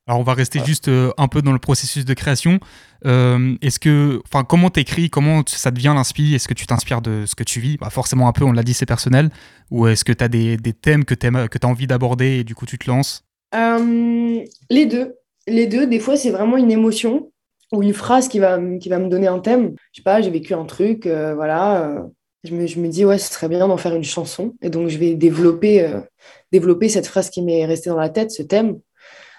Alors 0.08 0.20
on 0.20 0.24
va 0.24 0.36
rester 0.36 0.60
juste 0.64 0.88
euh, 0.88 1.12
un 1.18 1.28
peu 1.28 1.42
dans 1.42 1.52
le 1.52 1.58
processus 1.58 2.06
de 2.06 2.14
création. 2.14 2.60
Euh, 3.08 3.56
est-ce 3.64 3.80
que, 3.80 4.22
enfin, 4.28 4.44
comment 4.44 4.70
t'écris, 4.70 5.10
comment 5.10 5.42
ça 5.48 5.72
devient 5.72 5.94
l'inspi? 5.96 6.36
Est-ce 6.36 6.48
que 6.48 6.54
tu 6.54 6.68
t'inspires 6.68 7.02
de 7.02 7.26
ce 7.26 7.34
que 7.34 7.44
tu 7.44 7.60
vis? 7.60 7.78
Bah, 7.78 7.90
Forcément 7.90 8.28
un 8.28 8.32
peu, 8.32 8.44
on 8.44 8.52
l'a 8.52 8.62
dit, 8.62 8.76
c'est 8.76 8.86
personnel. 8.86 9.32
Ou 9.72 9.88
est-ce 9.88 10.06
que 10.06 10.14
tu 10.14 10.24
as 10.24 10.28
des, 10.28 10.58
des, 10.58 10.74
thèmes 10.74 11.06
que 11.06 11.16
tu 11.16 11.26
as 11.28 11.68
envie 11.68 11.88
d'aborder 11.88 12.38
et 12.38 12.44
du 12.44 12.54
coup 12.54 12.68
tu 12.68 12.78
te 12.78 12.88
lances? 12.88 13.24
Euh, 13.56 14.44
Les 14.70 14.86
deux. 14.86 15.16
Les 15.48 15.66
deux, 15.68 15.88
des 15.88 16.00
fois 16.00 16.18
c'est 16.18 16.32
vraiment 16.32 16.58
une 16.58 16.72
émotion 16.72 17.32
ou 17.72 17.82
une 17.84 17.94
phrase 17.94 18.28
qui 18.28 18.40
va, 18.40 18.60
qui 18.80 18.90
va 18.90 19.00
me 19.00 19.10
donner 19.10 19.28
un 19.28 19.40
thème. 19.40 19.74
Je 19.92 20.00
sais 20.00 20.04
pas, 20.04 20.22
j'ai 20.22 20.32
vécu 20.32 20.54
un 20.54 20.66
truc, 20.66 21.08
voilà. 21.08 22.06
Je 22.44 22.54
me, 22.54 22.68
je 22.68 22.80
me, 22.80 22.88
dis, 22.90 23.06
ouais, 23.06 23.18
ce 23.18 23.34
serait 23.34 23.50
bien 23.50 23.68
d'en 23.68 23.78
faire 23.78 23.96
une 23.96 24.04
chanson. 24.04 24.54
Et 24.62 24.70
donc 24.70 24.90
je 24.90 25.00
vais 25.00 25.16
développer, 25.16 25.92
développer 26.52 26.90
cette 26.90 27.08
phrase 27.08 27.32
qui 27.32 27.42
m'est 27.42 27.66
restée 27.66 27.90
dans 27.90 28.00
la 28.00 28.10
tête, 28.10 28.30
ce 28.30 28.44
thème. 28.44 28.80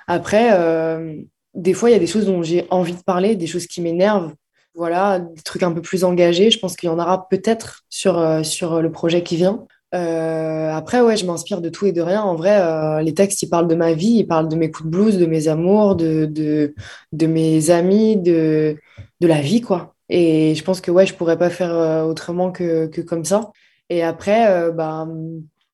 Après, 0.06 0.50
euh, 0.52 1.14
des 1.54 1.74
fois, 1.74 1.90
il 1.90 1.92
y 1.92 1.96
a 1.96 1.98
des 1.98 2.06
choses 2.06 2.26
dont 2.26 2.42
j'ai 2.42 2.66
envie 2.70 2.94
de 2.94 3.02
parler, 3.02 3.36
des 3.36 3.46
choses 3.46 3.66
qui 3.66 3.80
m'énervent. 3.80 4.34
Voilà, 4.74 5.20
des 5.20 5.42
trucs 5.42 5.62
un 5.62 5.72
peu 5.72 5.80
plus 5.80 6.04
engagés. 6.04 6.50
Je 6.50 6.58
pense 6.58 6.76
qu'il 6.76 6.88
y 6.88 6.92
en 6.92 6.98
aura 6.98 7.28
peut-être 7.28 7.82
sur, 7.88 8.18
euh, 8.18 8.42
sur 8.42 8.82
le 8.82 8.92
projet 8.92 9.22
qui 9.22 9.36
vient. 9.36 9.66
Euh, 9.94 10.70
après, 10.70 11.00
ouais, 11.00 11.16
je 11.16 11.24
m'inspire 11.24 11.62
de 11.62 11.70
tout 11.70 11.86
et 11.86 11.92
de 11.92 12.02
rien. 12.02 12.22
En 12.22 12.34
vrai, 12.34 13.02
les 13.02 13.14
textes, 13.14 13.42
ils 13.42 13.48
parlent 13.48 13.68
de 13.68 13.74
ma 13.74 13.94
vie, 13.94 14.18
ils 14.18 14.26
parlent 14.26 14.48
de 14.48 14.56
mes 14.56 14.70
coups 14.70 14.84
de 14.84 14.90
blues, 14.90 15.18
de 15.18 15.26
mes 15.26 15.48
amours, 15.48 15.96
de, 15.96 16.26
de, 16.26 16.74
de 17.12 17.26
mes 17.26 17.70
amis, 17.70 18.16
de, 18.16 18.76
de 19.20 19.26
la 19.26 19.40
vie, 19.40 19.62
quoi. 19.62 19.94
Et 20.10 20.54
je 20.54 20.62
pense 20.62 20.80
que 20.80 20.90
ouais, 20.90 21.06
je 21.06 21.14
pourrais 21.14 21.38
pas 21.38 21.50
faire 21.50 22.04
autrement 22.06 22.52
que, 22.52 22.86
que 22.88 23.00
comme 23.00 23.24
ça. 23.24 23.50
Et 23.88 24.02
après, 24.02 24.70
bah, 24.72 25.08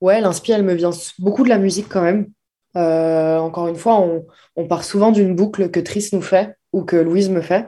ouais, 0.01 0.21
l'inspire, 0.21 0.57
elle 0.57 0.65
me 0.65 0.75
vient 0.75 0.91
beaucoup 1.19 1.43
de 1.43 1.49
la 1.49 1.59
musique 1.59 1.89
quand 1.89 2.03
même. 2.03 2.29
Euh, 2.77 3.39
encore 3.39 3.69
une 3.69 3.77
fois, 3.77 4.01
on, 4.57 4.67
part 4.67 4.85
souvent 4.85 5.13
d'une 5.13 5.35
boucle 5.35 5.71
que 5.71 5.81
Tris 5.81 6.09
nous 6.13 6.23
fait 6.23 6.57
ou 6.73 6.85
que 6.85 6.97
Louise 6.97 7.29
me 7.31 7.41
fait. 7.41 7.67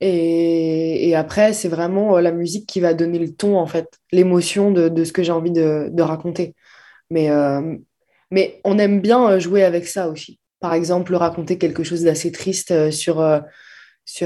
Et, 0.00 1.14
après, 1.16 1.52
c'est 1.52 1.68
vraiment 1.68 2.16
euh, 2.16 2.20
la 2.20 2.32
musique 2.32 2.66
qui 2.66 2.80
va 2.80 2.94
donner 2.94 3.18
le 3.18 3.34
ton, 3.34 3.58
en 3.58 3.66
fait, 3.66 3.88
l'émotion 4.12 4.70
de, 4.70 5.04
ce 5.04 5.12
que 5.12 5.22
j'ai 5.22 5.32
envie 5.32 5.52
de, 5.52 6.02
raconter. 6.02 6.54
Mais, 7.10 7.28
mais 8.30 8.60
on 8.64 8.78
aime 8.78 9.00
bien 9.00 9.38
jouer 9.38 9.64
avec 9.64 9.86
ça 9.86 10.08
aussi. 10.08 10.38
Par 10.60 10.74
exemple, 10.74 11.14
raconter 11.14 11.58
quelque 11.58 11.82
chose 11.84 12.04
d'assez 12.04 12.32
triste 12.32 12.90
sur, 12.90 13.20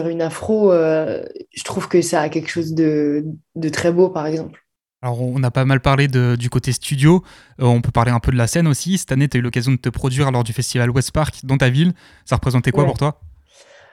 une 0.06 0.22
afro, 0.22 0.72
je 0.72 1.64
trouve 1.64 1.88
que 1.88 2.02
ça 2.02 2.20
a 2.20 2.28
quelque 2.28 2.50
chose 2.50 2.74
de 2.74 3.24
très 3.72 3.92
beau, 3.92 4.10
par 4.10 4.26
exemple. 4.26 4.63
Alors, 5.04 5.20
on 5.20 5.42
a 5.42 5.50
pas 5.50 5.66
mal 5.66 5.80
parlé 5.80 6.08
de, 6.08 6.34
du 6.34 6.48
côté 6.48 6.72
studio. 6.72 7.22
on 7.58 7.82
peut 7.82 7.90
parler 7.90 8.10
un 8.10 8.20
peu 8.20 8.32
de 8.32 8.38
la 8.38 8.46
scène 8.46 8.66
aussi. 8.66 8.96
Cette 8.96 9.12
année, 9.12 9.28
tu 9.28 9.36
as 9.36 9.40
eu 9.40 9.42
l'occasion 9.42 9.72
de 9.72 9.76
te 9.76 9.90
produire 9.90 10.30
lors 10.30 10.44
du 10.44 10.54
festival 10.54 10.88
West 10.88 11.12
Park 11.12 11.40
dans 11.44 11.58
ta 11.58 11.68
ville. 11.68 11.92
Ça 12.24 12.36
représentait 12.36 12.70
quoi 12.70 12.86
pour 12.86 12.96
toi? 12.96 13.20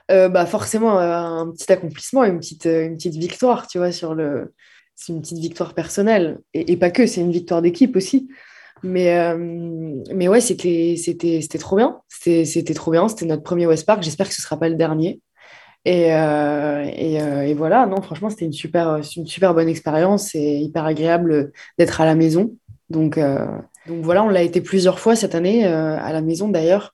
Euh, 0.10 0.30
bah 0.30 0.46
forcément 0.46 0.98
euh, 1.00 1.18
un 1.18 1.52
petit 1.52 1.70
accomplissement, 1.70 2.24
une 2.24 2.40
petite, 2.40 2.66
euh, 2.66 2.86
une 2.86 2.96
petite 2.96 3.16
victoire, 3.16 3.68
tu 3.68 3.78
vois, 3.78 3.92
sur 3.92 4.16
le... 4.16 4.54
C'est 4.96 5.12
une 5.12 5.20
petite 5.20 5.40
victoire 5.40 5.74
personnelle. 5.74 6.40
Et, 6.54 6.78
pas 6.78 6.92
que, 6.92 7.06
c'est 7.06 7.20
une 7.20 7.34
victoire 7.34 7.62
d'équipe 7.62 7.98
aussi. 7.98 8.30
Mais, 8.82 9.36
mais 10.16 10.30
ouais, 10.30 10.40
c'était, 10.40 10.96
c'était, 10.96 11.42
c'était 11.42 11.58
trop 11.58 11.76
bien. 11.76 12.00
C'était, 12.08 12.46
c'était 12.46 12.74
trop 12.74 12.92
bien. 12.92 13.10
C'était 13.10 13.26
notre 13.26 13.44
premier 13.44 13.68
West 13.68 13.86
Park. 13.86 14.02
J'espère 14.02 14.30
que 14.30 14.34
ce 14.34 14.42
ne 14.42 14.44
sera 14.44 14.58
pas 14.58 14.70
le 14.70 14.76
dernier. 14.76 15.20
Et, 15.86 16.10
et, 16.10 17.16
et, 17.16 17.54
voilà, 17.56 17.88
non, 17.88 18.02
franchement, 18.02 18.30
c'était 18.30 18.46
une 18.46 18.54
super, 18.54 19.02
une 19.18 19.26
super 19.26 19.54
bonne 19.54 19.68
expérience. 19.68 20.30
C'est 20.30 20.60
hyper 20.60 20.86
agréable 20.86 21.52
d'être 21.80 22.02
à 22.02 22.06
la 22.06 22.16
maison. 22.16 22.56
Donc, 22.90 23.18
donc 23.18 24.04
voilà, 24.04 24.24
on 24.24 24.30
l'a 24.30 24.44
été 24.44 24.62
plusieurs 24.62 25.00
fois 25.00 25.16
cette 25.16 25.34
année, 25.34 25.66
à 25.66 26.14
la 26.14 26.22
maison 26.22 26.50
d'ailleurs. 26.50 26.94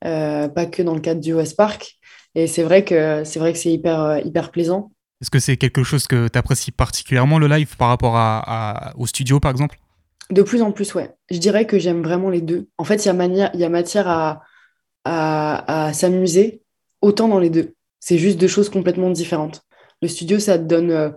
pas 0.00 0.66
que 0.70 0.82
dans 0.82 0.94
le 0.94 1.00
cadre 1.00 1.20
du 1.20 1.34
West 1.34 1.56
Park. 1.56 2.00
Et 2.34 2.46
c'est 2.46 2.62
vrai 2.62 2.84
que 2.84 3.24
c'est 3.24 3.38
vrai 3.38 3.52
que 3.52 3.58
c'est 3.58 3.72
hyper, 3.72 4.00
euh, 4.00 4.18
hyper 4.20 4.50
plaisant. 4.50 4.92
Est-ce 5.20 5.30
que 5.30 5.38
c'est 5.38 5.56
quelque 5.56 5.82
chose 5.82 6.06
que 6.06 6.28
tu 6.28 6.38
apprécies 6.38 6.70
particulièrement 6.70 7.38
le 7.38 7.46
live 7.46 7.76
par 7.76 7.88
rapport 7.88 8.16
à, 8.16 8.94
au 8.96 9.06
studio 9.06 9.40
par 9.40 9.50
exemple? 9.50 9.78
De 10.30 10.42
plus 10.42 10.62
en 10.62 10.72
plus, 10.72 10.94
ouais. 10.94 11.10
Je 11.30 11.38
dirais 11.38 11.66
que 11.66 11.78
j'aime 11.78 12.02
vraiment 12.02 12.30
les 12.30 12.40
deux. 12.40 12.68
En 12.78 12.84
fait, 12.84 13.04
il 13.04 13.08
y, 13.08 13.42
a 13.42 13.56
y 13.56 13.64
a 13.64 13.68
matière 13.68 14.08
à, 14.08 14.42
à, 15.04 15.92
s'amuser 15.92 16.62
autant 17.02 17.28
dans 17.28 17.40
les 17.40 17.50
deux. 17.50 17.74
C'est 18.00 18.18
juste 18.18 18.38
deux 18.38 18.48
choses 18.48 18.70
complètement 18.70 19.10
différentes. 19.10 19.62
Le 20.02 20.08
studio, 20.08 20.38
ça 20.38 20.58
te 20.58 20.64
donne. 20.64 20.90
Euh, 20.90 21.10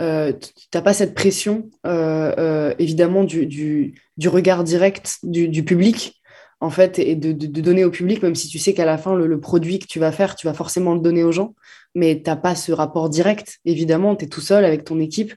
euh 0.00 0.32
t'as 0.70 0.80
pas 0.80 0.94
cette 0.94 1.14
pression, 1.14 1.68
euh, 1.86 2.72
évidemment, 2.78 3.24
du, 3.24 3.94
regard 4.26 4.64
direct 4.64 5.18
du, 5.24 5.64
public 5.64 6.22
en 6.60 6.70
fait, 6.70 6.98
et 6.98 7.16
de, 7.16 7.32
donner 7.32 7.84
au 7.84 7.90
public, 7.90 8.22
même 8.22 8.34
si 8.34 8.48
tu 8.48 8.58
sais 8.58 8.72
qu'à 8.72 8.84
la 8.84 8.98
fin, 8.98 9.14
le, 9.14 9.40
produit 9.40 9.78
que 9.78 9.86
tu 9.86 9.98
vas 9.98 10.12
faire, 10.12 10.36
tu 10.36 10.46
vas 10.46 10.54
forcément 10.54 10.94
le 10.94 11.00
donner 11.00 11.24
aux 11.24 11.32
gens, 11.32 11.54
mais 11.94 12.22
tu 12.22 12.30
n'as 12.30 12.36
pas 12.36 12.54
ce 12.54 12.72
rapport 12.72 13.10
direct, 13.10 13.58
évidemment, 13.64 14.14
tu 14.14 14.26
es 14.26 14.28
tout 14.28 14.40
seul 14.40 14.64
avec 14.64 14.84
ton 14.84 15.00
équipe, 15.00 15.34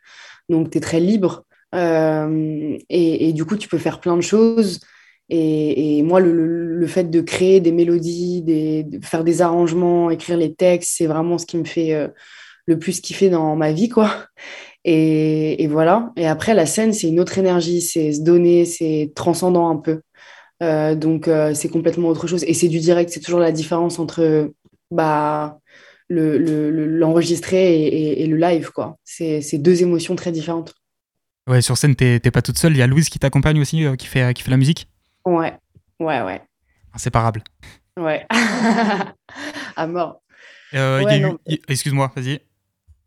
donc 0.49 0.69
tu 0.69 0.77
es 0.77 0.81
très 0.81 0.99
libre. 0.99 1.45
Et, 1.73 3.33
du 3.33 3.45
coup, 3.45 3.57
tu 3.57 3.67
peux 3.67 3.79
faire 3.79 3.99
plein 3.99 4.15
de 4.15 4.21
choses. 4.21 4.79
Et, 5.35 6.03
moi, 6.03 6.19
le, 6.19 6.85
fait 6.85 7.09
de 7.09 7.21
créer 7.21 7.59
des 7.59 7.71
mélodies, 7.71 8.43
de 8.43 9.03
faire 9.03 9.23
des 9.23 9.41
arrangements, 9.41 10.11
écrire 10.11 10.37
les 10.37 10.53
textes, 10.53 10.91
c'est 10.95 11.07
vraiment 11.07 11.37
ce 11.39 11.45
qui 11.47 11.57
me 11.57 11.63
fait 11.63 11.93
euh, 11.93 12.07
le 12.67 12.77
plus 12.77 13.01
kiffer 13.01 13.29
dans 13.29 13.55
ma 13.55 13.71
vie, 13.71 13.89
quoi. 13.89 14.11
Et, 14.85 15.65
voilà. 15.67 16.11
Et 16.17 16.27
après, 16.27 16.53
la 16.53 16.65
scène, 16.67 16.93
c'est 16.93 17.07
une 17.07 17.19
autre 17.19 17.37
énergie, 17.39 17.81
c'est 17.81 18.13
se 18.13 18.21
donner, 18.21 18.65
c'est 18.65 19.11
transcendant 19.15 19.69
un 19.69 19.77
peu. 19.77 20.01
Euh, 20.61 20.93
donc, 20.93 21.27
euh, 21.27 21.53
c'est 21.55 21.69
complètement 21.69 22.09
autre 22.09 22.27
chose. 22.27 22.43
Et 22.43 22.53
c'est 22.53 22.67
du 22.67 22.79
direct, 22.79 23.09
c'est 23.09 23.21
toujours 23.21 23.39
la 23.39 23.51
différence 23.51 23.97
entre 23.97 24.51
bah, 24.91 25.57
l'enregistré 26.09 27.57
le, 27.57 27.95
et, 27.95 28.23
et, 28.23 28.27
le 28.27 28.37
live. 28.37 28.69
quoi. 28.71 28.97
C'est 29.03 29.57
deux 29.57 29.81
émotions 29.81 30.15
très 30.15 30.31
différentes. 30.31 30.75
Ouais, 31.49 31.61
sur 31.61 31.77
scène, 31.77 31.95
t'es 31.95 32.19
pas 32.19 32.43
toute 32.43 32.59
seule. 32.59 32.73
Il 32.73 32.77
y 32.77 32.83
a 32.83 32.87
Louise 32.87 33.09
qui 33.09 33.17
t'accompagne 33.17 33.59
aussi, 33.59 33.83
qui, 33.97 34.05
fait, 34.05 34.33
qui 34.35 34.43
fait 34.43 34.51
la 34.51 34.57
musique 34.57 34.87
Ouais, 35.25 35.57
ouais, 35.99 36.21
ouais. 36.21 36.41
Inséparable. 36.93 37.43
Ouais. 37.97 38.25
à 39.75 39.87
mort. 39.87 40.21
Excuse-moi, 41.67 42.11
vas-y. 42.15 42.41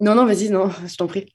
Non, 0.01 0.15
non, 0.15 0.27
vas-y, 0.27 0.51
non, 0.51 0.71
je 0.87 0.97
t'en 0.97 1.07
prie. 1.07 1.27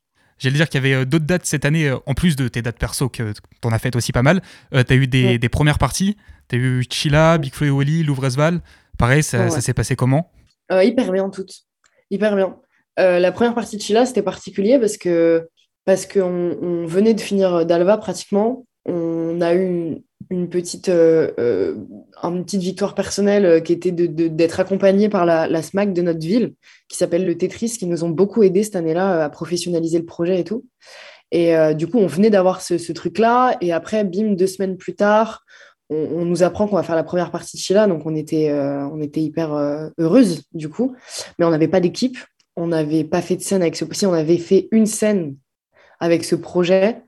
J'allais 0.41 0.55
dire 0.55 0.69
qu'il 0.69 0.83
y 0.83 0.85
avait 0.85 1.01
euh, 1.01 1.05
d'autres 1.05 1.25
dates 1.25 1.45
cette 1.45 1.65
année, 1.65 1.87
euh, 1.87 1.97
en 2.07 2.15
plus 2.15 2.35
de 2.35 2.47
tes 2.47 2.63
dates 2.63 2.79
perso 2.79 3.09
que 3.09 3.31
tu 3.31 3.67
en 3.67 3.71
as 3.71 3.77
faites 3.77 3.95
aussi 3.95 4.11
pas 4.11 4.23
mal. 4.23 4.41
Euh, 4.73 4.83
tu 4.83 4.93
as 4.93 4.95
eu 4.95 5.05
des, 5.05 5.49
premières 5.49 5.77
parties. 5.77 6.17
Tu 6.49 6.55
as 6.55 6.59
eu 6.59 6.83
Chila, 6.89 7.37
Big 7.37 7.53
Flo 7.53 7.67
et 7.67 7.69
Oli, 7.69 8.03
Louvresval. 8.03 8.61
Pareil, 8.97 9.21
ça, 9.21 9.49
s'est 9.49 9.73
passé 9.73 9.95
comment? 9.95 10.31
Hyper 10.71 11.11
bien, 11.11 11.29
toutes. 11.29 11.65
Hyper 12.09 12.35
bien. 12.35 12.57
la 12.97 13.31
première 13.31 13.53
partie 13.53 13.77
de 13.77 13.81
Chila, 13.81 14.05
c'était 14.05 14.23
particulier 14.23 14.79
parce 14.79 14.97
que 14.97 15.47
parce 15.85 16.05
qu'on 16.05 16.57
on 16.61 16.85
venait 16.85 17.13
de 17.13 17.21
finir 17.21 17.65
Dalva 17.65 17.97
pratiquement. 17.97 18.65
On 18.85 19.41
a 19.41 19.53
eu 19.55 20.01
une 20.31 20.49
petite, 20.49 20.89
euh, 20.89 21.31
euh, 21.39 21.75
une 22.23 22.45
petite 22.45 22.61
victoire 22.61 22.95
personnelle 22.95 23.45
euh, 23.45 23.59
qui 23.59 23.73
était 23.73 23.91
d'être 23.91 24.55
de, 24.57 24.61
accompagné 24.61 25.09
par 25.09 25.25
la, 25.25 25.61
SMAC 25.61 25.93
de 25.93 26.01
notre 26.01 26.25
ville, 26.25 26.53
qui 26.87 26.97
s'appelle 26.97 27.25
le 27.25 27.37
Tetris, 27.37 27.75
qui 27.77 27.85
nous 27.85 28.03
ont 28.03 28.09
beaucoup 28.09 28.41
aidé 28.41 28.63
cette 28.63 28.77
année-là 28.77 29.23
à 29.23 29.29
professionnaliser 29.29 29.99
le 29.99 30.05
projet 30.05 30.39
et 30.39 30.43
tout. 30.43 30.65
Et 31.33 31.53
du 31.75 31.87
coup, 31.87 31.97
on 31.97 32.07
venait 32.07 32.29
d'avoir 32.29 32.61
ce, 32.61 32.91
truc-là. 32.91 33.55
Et 33.61 33.71
après, 33.71 34.03
bim, 34.03 34.33
deux 34.33 34.47
semaines 34.47 34.75
plus 34.75 34.95
tard, 34.95 35.45
on, 35.89 36.25
nous 36.25 36.43
apprend 36.43 36.67
qu'on 36.67 36.75
va 36.75 36.83
faire 36.83 36.97
la 36.97 37.05
première 37.05 37.31
partie 37.31 37.55
de 37.55 37.61
Sheila. 37.61 37.87
Donc, 37.87 38.05
on 38.05 38.17
était, 38.17 38.51
on 38.51 38.99
était 38.99 39.21
hyper 39.21 39.53
heureuse, 39.97 40.43
du 40.53 40.67
coup. 40.67 40.93
Mais 41.39 41.45
on 41.45 41.51
n'avait 41.51 41.69
pas 41.69 41.79
d'équipe. 41.79 42.17
On 42.57 42.67
n'avait 42.67 43.05
pas 43.05 43.21
fait 43.21 43.37
de 43.37 43.41
scène 43.41 43.61
avec 43.61 43.77
ce... 43.77 43.85
Si, 43.93 44.05
on 44.05 44.11
avait 44.11 44.39
fait 44.39 44.67
une 44.73 44.85
scène 44.85 45.37
avec 46.01 46.25
ce 46.25 46.35
projet 46.35 47.01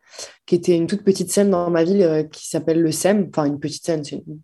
qui 0.46 0.56
était 0.56 0.76
une 0.76 0.88
toute 0.88 1.04
petite 1.04 1.32
scène 1.32 1.50
dans 1.50 1.70
ma 1.70 1.84
ville 1.84 2.02
euh, 2.02 2.24
qui 2.24 2.48
s'appelle 2.48 2.82
le 2.82 2.92
SEM. 2.92 3.30
Enfin, 3.30 3.46
une 3.46 3.60
petite 3.60 3.86
scène, 3.86 4.04
c'est 4.04 4.24
une, 4.28 4.40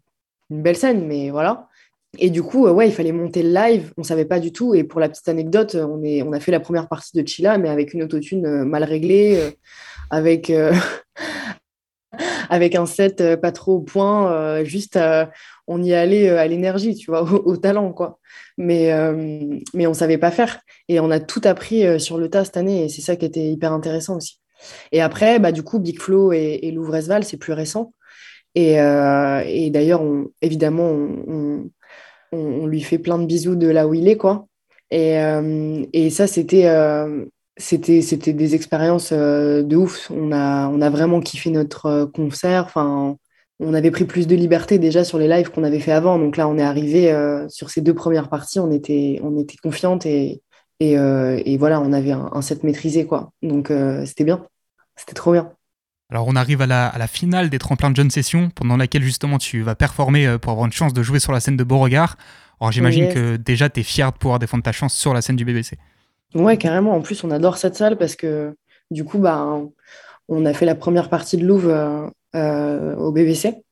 belle 0.50 0.78
scène, 0.78 1.06
mais 1.06 1.30
voilà. 1.30 1.68
Et 2.18 2.30
du 2.30 2.42
coup, 2.42 2.66
euh, 2.66 2.72
ouais, 2.72 2.88
il 2.88 2.94
fallait 2.94 3.12
monter 3.12 3.44
le 3.44 3.54
live. 3.54 3.94
On 3.98 4.04
savait 4.04 4.26
pas 4.26 4.40
du 4.40 4.52
tout. 4.52 4.74
Et 4.74 4.84
pour 4.84 5.00
la 5.00 5.10
petite 5.10 5.28
anecdote, 5.30 5.76
on, 5.76 6.02
est, 6.04 6.24
on 6.24 6.32
a 6.32 6.40
fait 6.40 6.52
la 6.52 6.60
première 6.60 6.88
partie 6.88 7.22
de 7.22 7.28
Chila, 7.28 7.58
mais 7.58 7.70
avec 7.70 7.94
une 7.94 8.04
autotune 8.04 8.46
euh, 8.46 8.66
mal 8.66 8.84
réglée, 8.84 9.56
avec, 10.10 10.52
avec 12.50 12.76
un 12.76 12.86
set 12.88 13.36
pas 13.36 13.52
trop 13.52 13.76
au 13.76 13.82
point. 13.82 14.64
juste, 14.64 14.98
on 15.68 15.84
y 15.84 15.94
allait 15.94 16.30
à 16.30 16.48
l'énergie, 16.48 16.96
tu 16.96 17.12
vois, 17.12 17.22
au, 17.32 17.58
talent, 17.58 17.94
quoi. 17.94 18.20
Mais, 18.58 18.92
mais 19.76 19.86
on 19.86 19.94
savait 19.94 20.18
pas 20.18 20.32
faire. 20.32 20.62
Et 20.88 21.00
on 21.00 21.12
a 21.12 21.20
tout 21.20 21.42
appris 21.44 22.00
sur 22.00 22.18
le 22.18 22.30
tas 22.30 22.46
cette 22.46 22.58
année. 22.58 22.86
Et 22.86 22.90
c'est 22.90 23.02
ça 23.02 23.16
qui 23.16 23.26
était 23.26 23.52
hyper 23.52 23.72
intéressant 23.72 24.18
aussi. 24.18 24.40
Et 24.92 25.02
après, 25.02 25.40
bah, 25.40 25.52
du 25.52 25.64
coup, 25.64 25.80
Big 25.80 26.00
Flo 26.00 26.34
et, 26.34 26.60
et 26.62 26.76
c'est 27.24 27.38
plus 27.38 27.54
récent. 27.54 27.94
Et, 28.56 28.80
euh, 28.82 29.70
d'ailleurs, 29.70 30.02
évidemment, 30.42 30.92
on, 32.32 32.68
lui 32.68 32.82
fait 32.82 33.00
plein 33.00 33.18
de 33.18 33.26
bisous 33.26 33.56
de 33.56 33.68
là 33.68 33.88
où 33.88 33.94
il 33.94 34.08
est, 34.08 34.18
quoi. 34.18 34.48
Et, 34.92 35.20
euh, 35.20 36.10
ça, 36.10 36.28
c'était 36.28 36.68
euh, 36.68 37.26
c'était 37.58 38.02
c'était 38.02 38.34
des 38.34 38.56
expériences 38.56 39.12
de 39.14 39.76
ouf. 39.76 40.10
On 40.12 40.32
a, 40.32 40.68
on 40.70 40.82
a 40.82 40.90
vraiment 40.90 41.20
kiffé 41.22 41.50
notre 41.52 42.06
concert. 42.06 42.66
Enfin, 42.66 43.18
on 43.60 43.74
avait 43.74 43.92
pris 43.92 44.06
plus 44.06 44.28
de 44.28 44.36
liberté 44.36 44.80
déjà 44.80 45.04
sur 45.04 45.18
les 45.20 45.28
lives 45.28 45.52
qu'on 45.52 45.64
avait 45.64 45.80
fait 45.80 45.92
avant. 45.92 46.18
Donc 46.20 46.38
là, 46.38 46.48
on 46.48 46.58
est 46.58 46.64
arrivé 46.64 47.14
sur 47.50 47.70
ces 47.70 47.82
deux 47.82 47.94
premières 47.94 48.30
parties, 48.30 48.60
on 48.60 48.72
était, 48.72 49.20
on 49.24 49.38
était 49.38 49.58
confiante 49.58 50.06
et, 50.06 50.42
et, 50.80 50.98
euh, 50.98 51.42
et, 51.46 51.58
voilà, 51.58 51.82
on 51.82 51.92
avait 51.92 52.12
un, 52.12 52.42
set 52.42 52.64
maîtrisé, 52.64 53.06
quoi. 53.06 53.32
Donc, 53.42 53.70
euh, 53.70 54.06
c'était 54.06 54.24
bien. 54.24 54.46
C'était 54.96 55.14
trop 55.14 55.34
bien. 55.34 55.52
Alors, 56.10 56.28
on 56.28 56.36
arrive 56.36 56.62
à 56.62 56.68
la, 56.68 56.88
à 56.88 56.98
la, 56.98 57.08
finale 57.08 57.50
des 57.50 57.60
tremplins 57.60 57.92
de 57.92 57.96
jeune 57.96 58.10
session, 58.10 58.50
pendant 58.50 58.78
laquelle 58.78 59.04
justement 59.04 59.38
tu 59.38 59.62
vas 59.62 59.76
performer 59.76 60.26
euh, 60.26 60.38
pour 60.38 60.52
avoir 60.52 60.66
une 60.66 60.72
chance 60.72 60.94
de 60.94 61.04
jouer 61.04 61.20
sur 61.20 61.34
la 61.34 61.40
scène 61.40 61.58
de 61.58 61.64
Beauregard. 61.64 62.18
Alors, 62.62 62.72
j'imagine 62.72 63.14
que 63.14 63.36
déjà, 63.36 63.70
tu 63.70 63.82
es 63.82 63.84
fier 63.84 64.12
de 64.12 64.18
pouvoir 64.18 64.40
défendre 64.40 64.64
ta 64.64 64.72
chance 64.72 64.94
sur 64.94 65.14
la 65.14 65.22
scène 65.22 65.36
du 65.36 65.46
BBC. 65.46 65.78
Ouais, 66.34 66.58
carrément. 66.58 66.96
En 66.96 67.02
plus, 67.02 67.24
on 67.24 67.32
adore 67.32 67.58
cette 67.58 67.76
salle 67.76 67.98
parce 67.98 68.16
que 68.16 68.56
du 68.92 69.04
coup, 69.04 69.20
bah, 69.20 69.60
on 70.28 70.46
a 70.46 70.54
fait 70.54 70.66
la 70.66 70.76
première 70.76 71.10
partie 71.10 71.38
de 71.38 71.46
Louvre 71.46 72.12
au 72.34 73.12
BBC. 73.12 73.64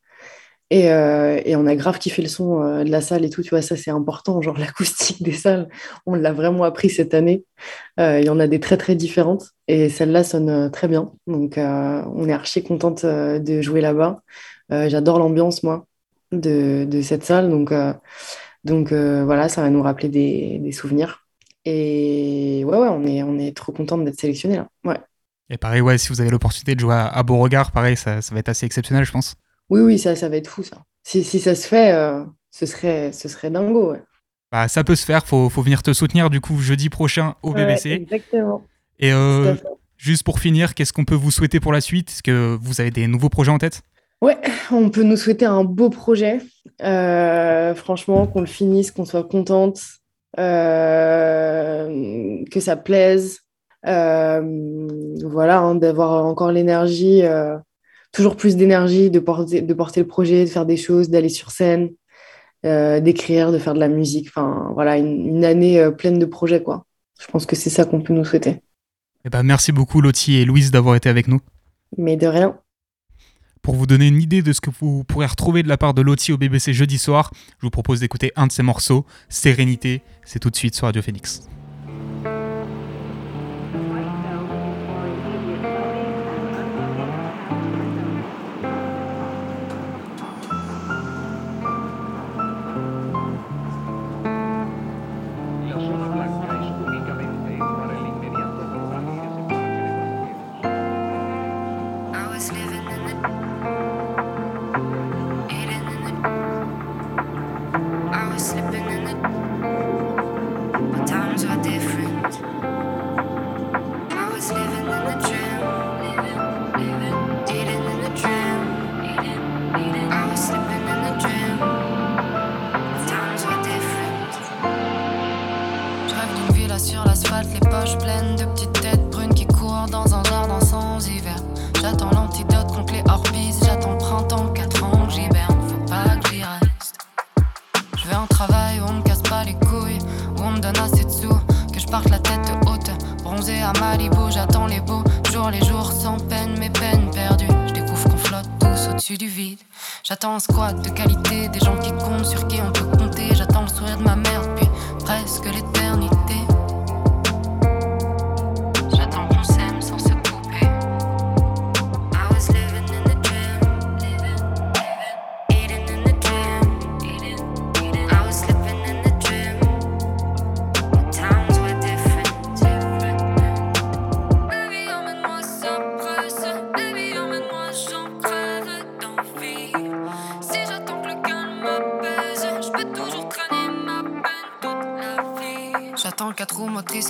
Euh, 0.73 1.41
et, 1.45 1.55
on 1.55 1.65
a 1.65 1.75
grave 1.75 1.97
kiffé 1.97 2.21
le 2.21 2.27
son 2.27 2.61
euh, 2.61 2.83
de 2.83 2.89
la 2.89 2.99
salle 2.99 3.23
et 3.23 3.29
tout, 3.29 3.41
tu 3.41 3.51
vois, 3.51 3.61
ça 3.61 3.77
c'est 3.77 3.91
important, 3.91 4.41
genre 4.41 4.57
l'acoustique 4.59 5.23
des 5.23 5.31
salles, 5.31 5.69
on 6.05 6.15
l'a 6.15 6.33
vraiment 6.33 6.63
appris 6.63 6.89
cette 6.89 7.13
année. 7.13 7.45
Euh, 7.99 8.19
il 8.19 8.25
y 8.25 8.29
en 8.29 8.39
a 8.39 8.47
des 8.47 8.59
très 8.59 8.77
très 8.77 8.95
différentes 8.95 9.51
et 9.67 9.89
celle-là 9.89 10.23
sonne 10.23 10.69
très 10.71 10.87
bien. 10.87 11.11
Donc 11.25 11.55
on 11.57 12.29
est 12.29 12.33
archi 12.33 12.63
contente 12.63 13.05
de 13.05 13.61
jouer 13.61 13.81
là-bas. 13.81 14.21
J'adore 14.69 15.19
l'ambiance, 15.19 15.63
moi, 15.63 15.85
de, 16.31 17.01
cette 17.01 17.23
salle. 17.23 17.49
Donc, 17.49 18.93
voilà, 18.93 19.49
ça 19.49 19.61
va 19.61 19.69
nous 19.69 19.81
rappeler 19.81 20.09
des, 20.09 20.71
souvenirs. 20.71 21.25
Et 21.65 22.63
ouais, 22.65 22.77
ouais, 22.77 22.89
on 22.89 23.39
est, 23.39 23.55
trop 23.55 23.71
contente 23.71 24.05
d'être 24.05 24.19
sélectionnés 24.19 24.57
là. 24.57 24.69
Ouais. 24.85 24.97
Et 25.49 25.57
pareil, 25.57 25.81
ouais, 25.81 25.97
si 25.97 26.09
vous 26.09 26.19
avez 26.19 26.29
l'opportunité 26.29 26.75
de 26.75 26.79
jouer 26.79 26.95
à, 26.95 27.23
Beauregard, 27.23 27.71
pareil, 27.71 27.95
ça 27.95 28.19
va 28.31 28.39
être 28.39 28.49
assez 28.49 28.65
exceptionnel, 28.65 29.05
je 29.05 29.11
pense. 29.11 29.35
Oui, 29.69 29.81
oui, 29.81 29.99
ça, 29.99 30.15
ça 30.15 30.29
va 30.29 30.37
être 30.37 30.47
fou, 30.47 30.63
ça. 30.63 30.77
Si, 31.03 31.23
si 31.23 31.39
ça 31.39 31.55
se 31.55 31.67
fait, 31.67 31.93
euh, 31.93 32.23
ce, 32.51 32.65
serait, 32.65 33.11
ce 33.11 33.27
serait 33.27 33.49
dingo, 33.49 33.91
ouais. 33.91 34.01
Bah, 34.51 34.67
ça 34.67 34.83
peut 34.83 34.95
se 34.95 35.05
faire, 35.05 35.25
faut, 35.25 35.49
faut 35.49 35.61
venir 35.61 35.83
te 35.83 35.91
soutenir 35.91 36.29
du 36.29 36.39
coup 36.39 36.57
jeudi 36.59 36.89
prochain 36.89 37.35
au 37.43 37.53
BBC. 37.53 37.91
Exactement. 37.91 38.63
Et 38.99 39.11
euh, 39.11 39.55
juste 39.97 40.23
pour 40.23 40.39
finir, 40.39 40.73
qu'est-ce 40.73 40.93
qu'on 40.93 41.03
peut 41.03 41.15
vous 41.15 41.31
souhaiter 41.31 41.59
pour 41.59 41.73
la 41.73 41.81
suite? 41.81 42.09
Est-ce 42.09 42.23
que 42.23 42.57
vous 42.61 42.79
avez 42.79 42.91
des 42.91 43.07
nouveaux 43.07 43.29
projets 43.29 43.51
en 43.51 43.57
tête? 43.57 43.81
Ouais, 44.21 44.37
on 44.71 44.89
peut 44.89 45.03
nous 45.03 45.17
souhaiter 45.17 45.45
un 45.45 45.65
beau 45.65 45.89
projet. 45.89 46.39
Euh, 46.81 47.75
franchement, 47.75 48.25
qu'on 48.25 48.39
le 48.39 48.47
finisse, 48.47 48.91
qu'on 48.91 49.05
soit 49.05 49.25
contente, 49.25 49.81
euh, 50.39 52.43
que 52.49 52.59
ça 52.61 52.77
plaise. 52.77 53.41
Voilà, 53.83 55.59
hein, 55.59 55.75
d'avoir 55.75 56.25
encore 56.25 56.51
l'énergie, 56.51 57.21
toujours 58.17 58.35
plus 58.35 58.55
d'énergie, 58.57 59.09
de 59.09 59.19
porter, 59.19 59.61
de 59.61 59.73
porter 59.73 60.01
le 60.01 60.07
projet, 60.07 60.43
de 60.43 60.49
faire 60.49 60.65
des 60.65 60.75
choses, 60.75 61.09
d'aller 61.09 61.29
sur 61.29 61.51
scène, 61.51 61.91
d'écrire, 62.63 63.51
de 63.51 63.59
faire 63.59 63.73
de 63.73 63.79
la 63.79 63.87
musique. 63.87 64.27
Enfin, 64.27 64.71
voilà, 64.73 64.97
une, 64.97 65.27
une 65.27 65.45
année 65.45 65.89
pleine 65.97 66.19
de 66.19 66.25
projets, 66.25 66.61
quoi. 66.61 66.85
Je 67.21 67.27
pense 67.27 67.45
que 67.45 67.55
c'est 67.55 67.69
ça 67.69 67.85
qu'on 67.85 68.01
peut 68.01 68.13
nous 68.13 68.25
souhaiter. 68.25 68.61
Eh 69.25 69.29
ben, 69.29 69.43
merci 69.43 69.71
beaucoup, 69.71 70.01
Lottie 70.01 70.37
et 70.37 70.45
Louise, 70.45 70.71
d'avoir 70.71 70.95
été 70.95 71.09
avec 71.09 71.27
nous. 71.27 71.39
Mais 71.97 72.17
de 72.17 72.27
rien. 72.27 72.57
Pour 73.61 73.75
vous 73.75 73.85
donner 73.85 74.07
une 74.07 74.21
idée 74.21 74.41
de 74.41 74.53
ce 74.53 74.61
que 74.61 74.69
vous 74.69 75.03
pourrez 75.03 75.25
retrouver 75.25 75.63
de 75.63 75.67
la 75.67 75.77
part 75.77 75.93
de 75.93 76.01
Lottie 76.01 76.31
au 76.31 76.37
BBC 76.37 76.73
jeudi 76.73 76.97
soir, 76.97 77.31
je 77.59 77.65
vous 77.65 77.69
propose 77.69 77.99
d'écouter 77.99 78.31
un 78.35 78.47
de 78.47 78.51
ses 78.51 78.63
morceaux, 78.63 79.05
Sérénité. 79.29 80.01
C'est 80.23 80.39
tout 80.39 80.49
de 80.49 80.55
suite 80.55 80.75
sur 80.75 80.85
Radio 80.85 81.01
Phoenix. 81.01 81.47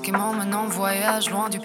Du 0.02 0.12
monde, 0.12 1.58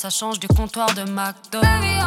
ça 0.00 0.08
change 0.08 0.40
du 0.40 0.48
comptoir 0.48 0.94
de 0.94 1.02
McDo. 1.02 1.60
Baby, 1.60 2.00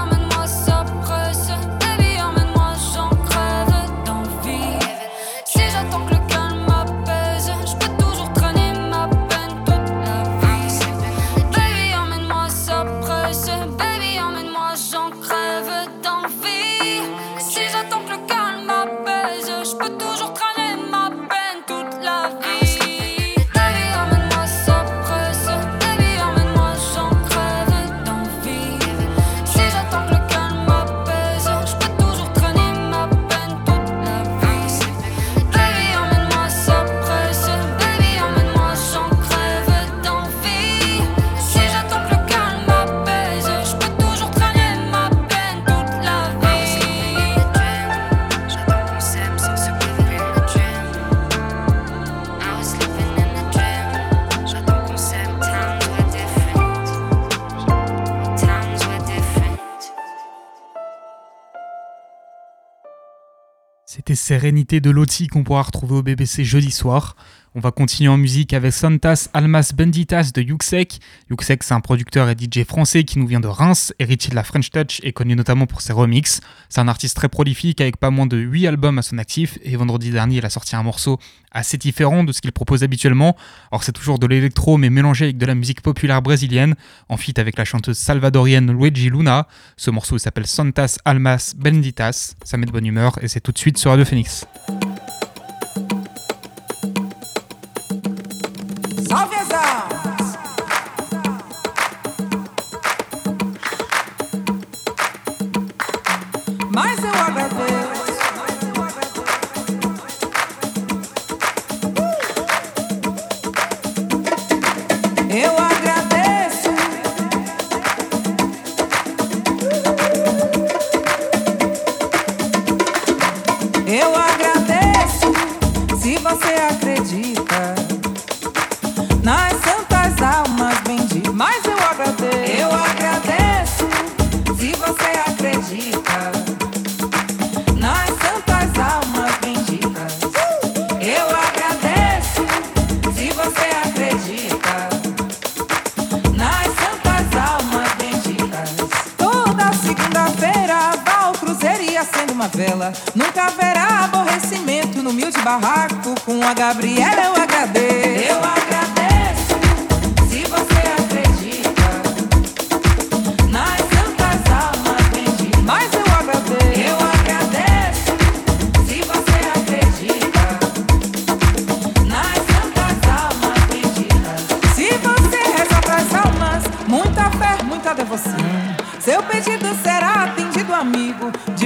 Sérénité 64.16 64.80
de 64.80 64.90
Loti 64.90 65.28
qu'on 65.28 65.44
pourra 65.44 65.62
retrouver 65.62 65.96
au 65.96 66.04
BBC 66.04 66.44
jeudi 66.44 66.72
soir. 66.72 67.16
On 67.56 67.60
va 67.60 67.70
continuer 67.70 68.10
en 68.10 68.18
musique 68.18 68.52
avec 68.54 68.74
Santas 68.74 69.30
Almas 69.32 69.74
Benditas 69.76 70.32
de 70.34 70.42
Yuxek. 70.42 71.00
Yuxek, 71.30 71.62
c'est 71.62 71.76
un 71.76 71.82
producteur 71.82 72.28
et 72.28 72.34
DJ 72.34 72.64
français 72.64 73.04
qui 73.04 73.20
nous 73.20 73.28
vient 73.28 73.40
de 73.40 73.48
Reims, 73.48 73.94
héritier 74.00 74.32
de 74.32 74.36
la 74.36 74.44
French 74.44 74.72
Touch 74.72 75.00
et 75.04 75.14
connu 75.14 75.36
notamment 75.36 75.68
pour 75.68 75.82
ses 75.82 75.94
remixes. 75.94 76.42
C'est 76.70 76.82
un 76.82 76.88
artiste 76.88 77.16
très 77.16 77.30
prolifique 77.30 77.80
avec 77.80 77.98
pas 77.98 78.10
moins 78.10 78.26
de 78.26 78.38
8 78.38 78.66
albums 78.66 78.98
à 78.98 79.04
son 79.04 79.20
actif 79.20 79.60
et 79.62 79.76
vendredi 79.76 80.10
dernier, 80.10 80.38
il 80.38 80.46
a 80.48 80.50
sorti 80.50 80.76
un 80.76 80.82
morceau 80.82 81.20
assez 81.52 81.78
différent 81.78 82.24
de 82.24 82.32
ce 82.32 82.42
qu'il 82.42 82.52
propose 82.52 82.82
habituellement. 82.82 83.38
Alors 83.72 83.84
c'est 83.84 83.92
toujours 83.92 84.18
de 84.18 84.26
l'électro 84.26 84.78
mais 84.78 84.90
mélangé 84.90 85.26
avec 85.26 85.38
de 85.38 85.46
la 85.46 85.54
musique 85.54 85.82
populaire 85.82 86.24
brésilienne, 86.24 86.74
en 87.08 87.18
feat 87.18 87.38
avec 87.38 87.60
la 87.60 87.66
chanteuse 87.66 88.00
salvadorienne 88.00 88.72
Luigi 88.72 89.12
Luna. 89.12 89.48
Ce 89.78 89.92
morceau 89.92 90.18
s'appelle 90.18 90.48
Santas 90.48 90.98
Almas 91.06 91.54
Benditas. 91.56 92.34
Ça 92.44 92.58
met 92.58 92.66
de 92.66 92.72
bonne 92.72 92.88
humeur 92.88 93.20
et 93.22 93.28
c'est 93.28 93.42
tout 93.42 93.52
de 93.52 93.60
suite 93.60 93.78
sur 93.78 93.92
Radio 93.92 94.06
Phoenix. 94.06 94.48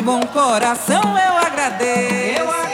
bom 0.07 0.21
coração 0.27 1.01
eu 1.03 1.37
agradeço. 1.37 2.39
Eu 2.39 2.49
agradeço. 2.49 2.66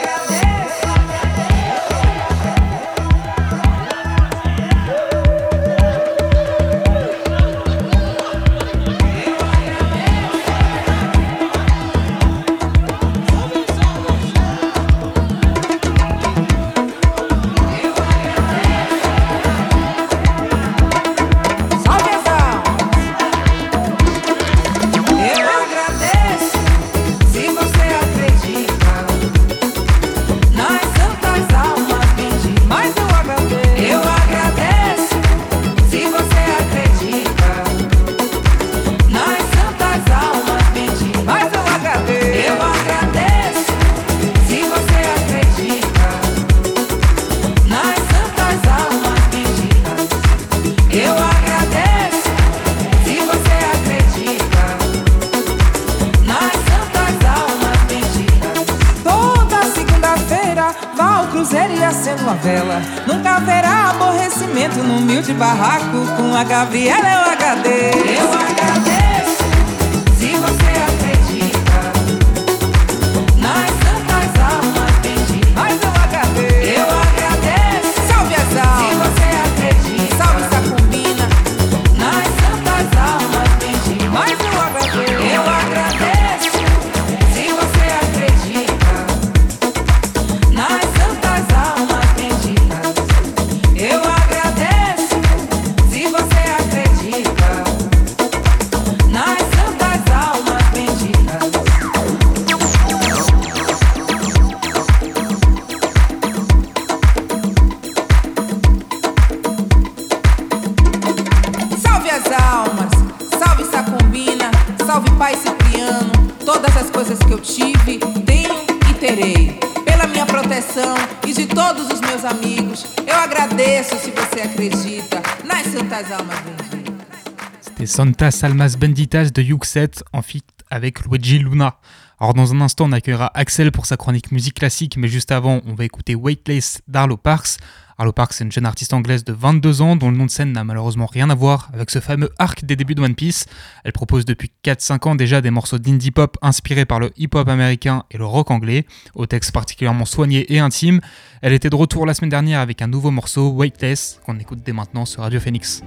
Santas 127.94 128.40
Almas 128.42 128.74
Benditas 128.76 129.30
de 129.32 129.40
Yuxet 129.40 130.02
en 130.12 130.20
fit 130.20 130.42
avec 130.68 131.06
Luigi 131.06 131.38
Luna. 131.38 131.76
Alors 132.18 132.34
dans 132.34 132.52
un 132.52 132.60
instant 132.60 132.86
on 132.86 132.92
accueillera 132.92 133.30
Axel 133.34 133.70
pour 133.70 133.86
sa 133.86 133.96
chronique 133.96 134.32
musique 134.32 134.54
classique 134.54 134.96
mais 134.96 135.06
juste 135.06 135.30
avant 135.30 135.60
on 135.64 135.74
va 135.74 135.84
écouter 135.84 136.16
Weightless 136.16 136.82
d'Arlo 136.88 137.16
Parks. 137.16 137.58
Arlo 137.96 138.10
Parks 138.10 138.32
c'est 138.32 138.42
une 138.42 138.50
jeune 138.50 138.66
artiste 138.66 138.92
anglaise 138.94 139.22
de 139.22 139.32
22 139.32 139.80
ans 139.80 139.94
dont 139.94 140.10
le 140.10 140.16
nom 140.16 140.26
de 140.26 140.30
scène 140.32 140.50
n'a 140.50 140.64
malheureusement 140.64 141.06
rien 141.06 141.30
à 141.30 141.36
voir 141.36 141.70
avec 141.72 141.88
ce 141.88 142.00
fameux 142.00 142.30
arc 142.40 142.64
des 142.64 142.74
débuts 142.74 142.96
de 142.96 143.00
One 143.00 143.14
Piece. 143.14 143.46
Elle 143.84 143.92
propose 143.92 144.24
depuis 144.24 144.50
4-5 144.64 145.10
ans 145.10 145.14
déjà 145.14 145.40
des 145.40 145.50
morceaux 145.50 145.78
d'indie 145.78 146.10
pop 146.10 146.36
inspirés 146.42 146.86
par 146.86 146.98
le 146.98 147.12
hip-hop 147.16 147.46
américain 147.46 148.02
et 148.10 148.18
le 148.18 148.26
rock 148.26 148.50
anglais, 148.50 148.86
au 149.14 149.26
texte 149.26 149.52
particulièrement 149.52 150.04
soigné 150.04 150.52
et 150.52 150.58
intime. 150.58 151.00
Elle 151.42 151.52
était 151.52 151.70
de 151.70 151.76
retour 151.76 152.06
la 152.06 152.14
semaine 152.14 152.30
dernière 152.30 152.58
avec 152.58 152.82
un 152.82 152.88
nouveau 152.88 153.12
morceau, 153.12 153.52
Weightless, 153.52 154.18
qu'on 154.26 154.40
écoute 154.40 154.62
dès 154.66 154.72
maintenant 154.72 155.04
sur 155.04 155.22
Radio 155.22 155.38
Phoenix. 155.38 155.80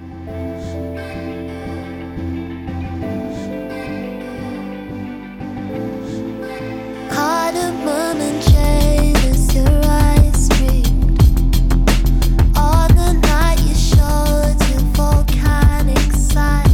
side. 16.37 16.66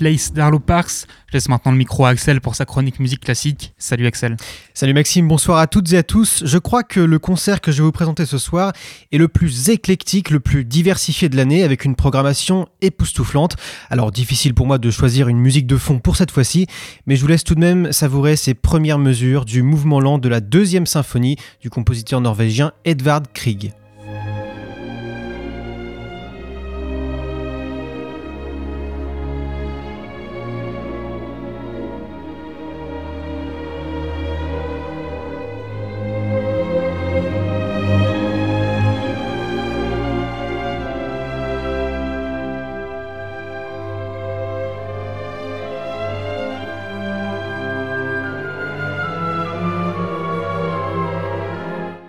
Lace 0.00 0.32
d'Arlo 0.32 0.58
Parks. 0.58 1.06
Je 1.28 1.34
laisse 1.34 1.48
maintenant 1.48 1.72
le 1.72 1.78
micro 1.78 2.04
à 2.04 2.10
Axel 2.10 2.40
pour 2.40 2.54
sa 2.54 2.64
chronique 2.64 3.00
musique 3.00 3.20
classique. 3.20 3.74
Salut 3.78 4.06
Axel. 4.06 4.36
Salut 4.72 4.94
Maxime, 4.94 5.28
bonsoir 5.28 5.58
à 5.58 5.66
toutes 5.66 5.92
et 5.92 5.98
à 5.98 6.02
tous. 6.02 6.42
Je 6.44 6.58
crois 6.58 6.82
que 6.82 7.00
le 7.00 7.18
concert 7.18 7.60
que 7.60 7.72
je 7.72 7.78
vais 7.78 7.84
vous 7.84 7.92
présenter 7.92 8.26
ce 8.26 8.38
soir 8.38 8.72
est 9.12 9.18
le 9.18 9.28
plus 9.28 9.68
éclectique, 9.68 10.30
le 10.30 10.40
plus 10.40 10.64
diversifié 10.64 11.28
de 11.28 11.36
l'année 11.36 11.62
avec 11.62 11.84
une 11.84 11.96
programmation 11.96 12.68
époustouflante. 12.80 13.56
Alors 13.90 14.10
difficile 14.10 14.54
pour 14.54 14.66
moi 14.66 14.78
de 14.78 14.90
choisir 14.90 15.28
une 15.28 15.38
musique 15.38 15.66
de 15.66 15.76
fond 15.76 15.98
pour 15.98 16.16
cette 16.16 16.30
fois-ci, 16.30 16.66
mais 17.06 17.16
je 17.16 17.20
vous 17.20 17.28
laisse 17.28 17.44
tout 17.44 17.54
de 17.54 17.60
même 17.60 17.92
savourer 17.92 18.36
ces 18.36 18.54
premières 18.54 18.98
mesures 18.98 19.44
du 19.44 19.62
mouvement 19.62 20.00
lent 20.00 20.18
de 20.18 20.28
la 20.28 20.40
deuxième 20.40 20.86
symphonie 20.86 21.36
du 21.60 21.70
compositeur 21.70 22.20
norvégien 22.20 22.72
Edvard 22.84 23.22
Grieg. 23.34 23.72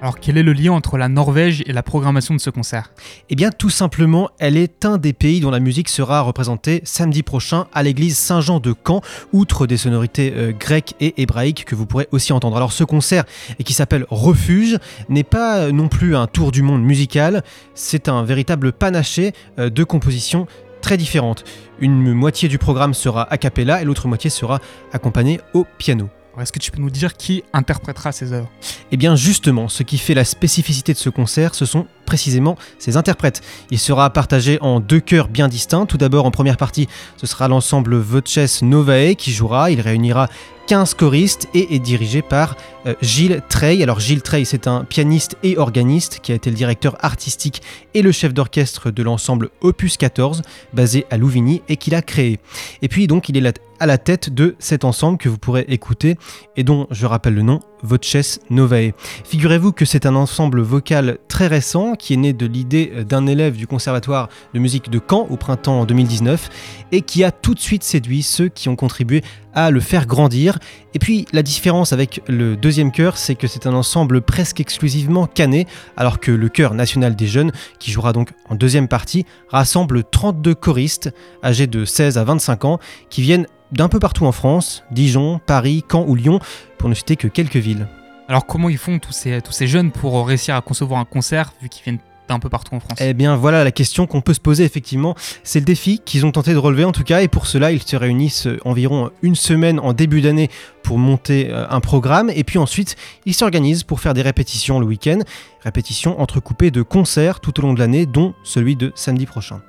Alors 0.05 0.19
quel 0.19 0.37
est 0.37 0.43
le 0.43 0.53
lien 0.53 0.71
entre 0.71 0.99
la 0.99 1.09
Norvège 1.09 1.63
et 1.65 1.73
la 1.73 1.81
programmation 1.81 2.35
de 2.35 2.39
ce 2.39 2.51
concert? 2.51 2.91
Eh 3.31 3.35
bien 3.35 3.49
tout 3.49 3.71
simplement, 3.71 4.29
elle 4.37 4.55
est 4.55 4.85
un 4.85 4.99
des 4.99 5.13
pays 5.13 5.39
dont 5.39 5.49
la 5.49 5.59
musique 5.59 5.89
sera 5.89 6.21
représentée 6.21 6.81
samedi 6.83 7.23
prochain 7.23 7.65
à 7.73 7.81
l'église 7.81 8.15
Saint-Jean 8.15 8.59
de 8.59 8.75
Caen, 8.85 9.01
outre 9.33 9.65
des 9.65 9.77
sonorités 9.77 10.31
euh, 10.35 10.51
grecques 10.51 10.93
et 10.99 11.19
hébraïques 11.23 11.65
que 11.65 11.73
vous 11.73 11.87
pourrez 11.87 12.07
aussi 12.11 12.33
entendre. 12.33 12.55
Alors 12.55 12.71
ce 12.71 12.83
concert, 12.83 13.23
qui 13.65 13.73
s'appelle 13.73 14.05
Refuge, 14.11 14.77
n'est 15.09 15.23
pas 15.23 15.57
euh, 15.57 15.71
non 15.71 15.87
plus 15.87 16.15
un 16.15 16.27
tour 16.27 16.51
du 16.51 16.61
monde 16.61 16.83
musical, 16.83 17.43
c'est 17.73 18.07
un 18.07 18.21
véritable 18.21 18.73
panaché 18.73 19.33
euh, 19.57 19.71
de 19.71 19.83
compositions 19.83 20.45
très 20.81 20.97
différentes. 20.97 21.45
Une 21.79 22.13
moitié 22.13 22.47
du 22.47 22.59
programme 22.59 22.93
sera 22.93 23.23
a 23.23 23.39
cappella 23.39 23.81
et 23.81 23.85
l'autre 23.85 24.07
moitié 24.07 24.29
sera 24.29 24.59
accompagnée 24.93 25.41
au 25.55 25.65
piano. 25.79 26.11
Est-ce 26.39 26.51
que 26.51 26.59
tu 26.59 26.71
peux 26.71 26.81
nous 26.81 26.89
dire 26.89 27.15
qui 27.15 27.43
interprétera 27.53 28.11
ces 28.11 28.33
œuvres? 28.33 28.49
Eh 28.91 28.97
bien 28.97 29.15
justement, 29.15 29.67
ce 29.67 29.83
qui 29.83 29.97
fait 29.97 30.13
la 30.13 30.25
spécificité 30.25 30.93
de 30.93 30.97
ce 30.97 31.09
concert, 31.09 31.55
ce 31.55 31.65
sont 31.65 31.87
précisément 32.05 32.57
ses 32.77 32.97
interprètes. 32.97 33.41
Il 33.71 33.79
sera 33.79 34.09
partagé 34.11 34.57
en 34.61 34.79
deux 34.79 34.99
chœurs 34.99 35.27
bien 35.27 35.47
distincts. 35.47 35.85
Tout 35.85 35.97
d'abord, 35.97 36.25
en 36.25 36.31
première 36.31 36.57
partie, 36.57 36.87
ce 37.17 37.27
sera 37.27 37.47
l'ensemble 37.47 37.95
Voces 37.95 38.61
Novae 38.61 39.15
qui 39.15 39.31
jouera. 39.31 39.71
Il 39.71 39.81
réunira 39.81 40.29
15 40.67 40.95
choristes 40.95 41.47
et 41.53 41.75
est 41.75 41.79
dirigé 41.79 42.21
par 42.21 42.55
euh, 42.87 42.95
Gilles 43.01 43.41
Trey. 43.49 43.83
Alors 43.83 43.99
Gilles 43.99 44.21
Trey, 44.21 44.45
c'est 44.45 44.67
un 44.67 44.83
pianiste 44.83 45.37
et 45.43 45.57
organiste 45.57 46.19
qui 46.21 46.31
a 46.31 46.35
été 46.35 46.49
le 46.49 46.55
directeur 46.55 46.95
artistique 46.99 47.61
et 47.93 48.01
le 48.01 48.11
chef 48.11 48.33
d'orchestre 48.33 48.91
de 48.91 49.03
l'ensemble 49.03 49.49
Opus 49.61 49.97
14, 49.97 50.41
basé 50.73 51.05
à 51.11 51.17
Louvigny 51.17 51.61
et 51.69 51.77
qu'il 51.77 51.95
a 51.95 52.01
créé. 52.01 52.39
Et 52.81 52.87
puis 52.87 53.07
donc, 53.07 53.29
il 53.29 53.37
est 53.37 53.59
à 53.79 53.85
la 53.85 53.97
tête 53.97 54.33
de 54.33 54.55
cet 54.59 54.85
ensemble 54.85 55.17
que 55.17 55.29
vous 55.29 55.37
pourrez 55.37 55.65
écouter 55.67 56.17
et 56.55 56.63
dont 56.63 56.87
je 56.91 57.05
rappelle 57.05 57.33
le 57.33 57.41
nom, 57.41 57.59
Voces 57.83 58.39
Novae. 58.49 58.93
Figurez-vous 59.25 59.73
que 59.73 59.85
c'est 59.85 60.05
un 60.05 60.15
ensemble 60.15 60.61
vocal 60.61 61.17
très 61.27 61.47
récent 61.47 61.95
qui 61.95 62.13
est 62.13 62.17
né 62.17 62.33
de 62.33 62.45
l'idée 62.45 63.03
d'un 63.07 63.27
élève 63.27 63.57
du 63.57 63.67
conservatoire 63.67 64.29
de 64.53 64.59
musique 64.59 64.89
de 64.89 64.99
Caen 64.99 65.27
au 65.29 65.35
printemps 65.35 65.85
2019 65.85 66.49
et 66.93 67.01
qui 67.01 67.23
a 67.23 67.31
tout 67.31 67.53
de 67.53 67.59
suite 67.59 67.83
séduit 67.83 68.23
ceux 68.23 68.47
qui 68.47 68.69
ont 68.69 68.75
contribué 68.75 69.23
à 69.55 69.71
le 69.71 69.79
faire 69.79 70.05
grandir. 70.05 70.59
Et 70.93 70.99
puis 70.99 71.25
la 71.33 71.41
différence 71.41 71.93
avec 71.93 72.21
le 72.27 72.55
deuxième 72.55 72.91
chœur, 72.91 73.17
c'est 73.17 73.35
que 73.35 73.47
c'est 73.47 73.65
un 73.65 73.73
ensemble 73.73 74.21
presque 74.21 74.59
exclusivement 74.59 75.25
canet, 75.25 75.67
alors 75.97 76.19
que 76.19 76.31
le 76.31 76.49
chœur 76.49 76.73
national 76.73 77.15
des 77.15 77.27
jeunes, 77.27 77.51
qui 77.79 77.91
jouera 77.91 78.13
donc 78.13 78.31
en 78.49 78.55
deuxième 78.55 78.87
partie, 78.87 79.25
rassemble 79.49 80.03
32 80.03 80.53
choristes 80.53 81.13
âgés 81.43 81.67
de 81.67 81.85
16 81.85 82.17
à 82.17 82.23
25 82.23 82.65
ans 82.65 82.79
qui 83.09 83.21
viennent 83.21 83.47
d'un 83.71 83.89
peu 83.89 83.99
partout 83.99 84.25
en 84.25 84.31
France, 84.31 84.83
Dijon, 84.91 85.39
Paris, 85.45 85.83
Caen 85.89 86.05
ou 86.07 86.15
Lyon, 86.15 86.39
pour 86.77 86.89
ne 86.89 86.93
citer 86.93 87.15
que 87.15 87.27
quelques 87.27 87.55
villes. 87.55 87.87
Alors 88.27 88.45
comment 88.45 88.69
ils 88.69 88.77
font 88.77 88.99
tous 88.99 89.11
ces, 89.11 89.41
tous 89.41 89.51
ces 89.51 89.67
jeunes 89.67 89.91
pour 89.91 90.25
réussir 90.27 90.55
à 90.55 90.61
concevoir 90.61 90.99
un 90.99 91.05
concert 91.05 91.53
vu 91.61 91.69
qu'ils 91.69 91.83
viennent 91.83 91.99
d'un 92.27 92.39
peu 92.39 92.49
partout 92.49 92.75
en 92.75 92.79
France 92.79 92.97
Eh 93.01 93.13
bien 93.13 93.35
voilà 93.35 93.63
la 93.63 93.71
question 93.71 94.07
qu'on 94.07 94.21
peut 94.21 94.33
se 94.33 94.39
poser 94.39 94.63
effectivement. 94.63 95.15
C'est 95.43 95.59
le 95.59 95.65
défi 95.65 96.01
qu'ils 96.03 96.25
ont 96.25 96.31
tenté 96.31 96.53
de 96.53 96.57
relever 96.57 96.83
en 96.83 96.91
tout 96.91 97.03
cas 97.03 97.21
et 97.21 97.27
pour 97.27 97.47
cela 97.47 97.71
ils 97.71 97.81
se 97.81 97.95
réunissent 97.95 98.47
euh, 98.47 98.59
environ 98.65 99.11
une 99.21 99.35
semaine 99.35 99.79
en 99.79 99.93
début 99.93 100.21
d'année 100.21 100.49
pour 100.83 100.97
monter 100.97 101.49
euh, 101.49 101.65
un 101.69 101.79
programme 101.79 102.29
et 102.29 102.43
puis 102.43 102.57
ensuite 102.57 102.95
ils 103.25 103.33
s'organisent 103.33 103.83
pour 103.83 103.99
faire 103.99 104.13
des 104.13 104.21
répétitions 104.21 104.79
le 104.79 104.85
week-end, 104.85 105.19
répétitions 105.63 106.19
entrecoupées 106.19 106.71
de 106.71 106.81
concerts 106.81 107.39
tout 107.39 107.59
au 107.59 107.63
long 107.63 107.73
de 107.73 107.79
l'année 107.79 108.05
dont 108.05 108.33
celui 108.43 108.75
de 108.75 108.91
samedi 108.95 109.25
prochain. 109.25 109.61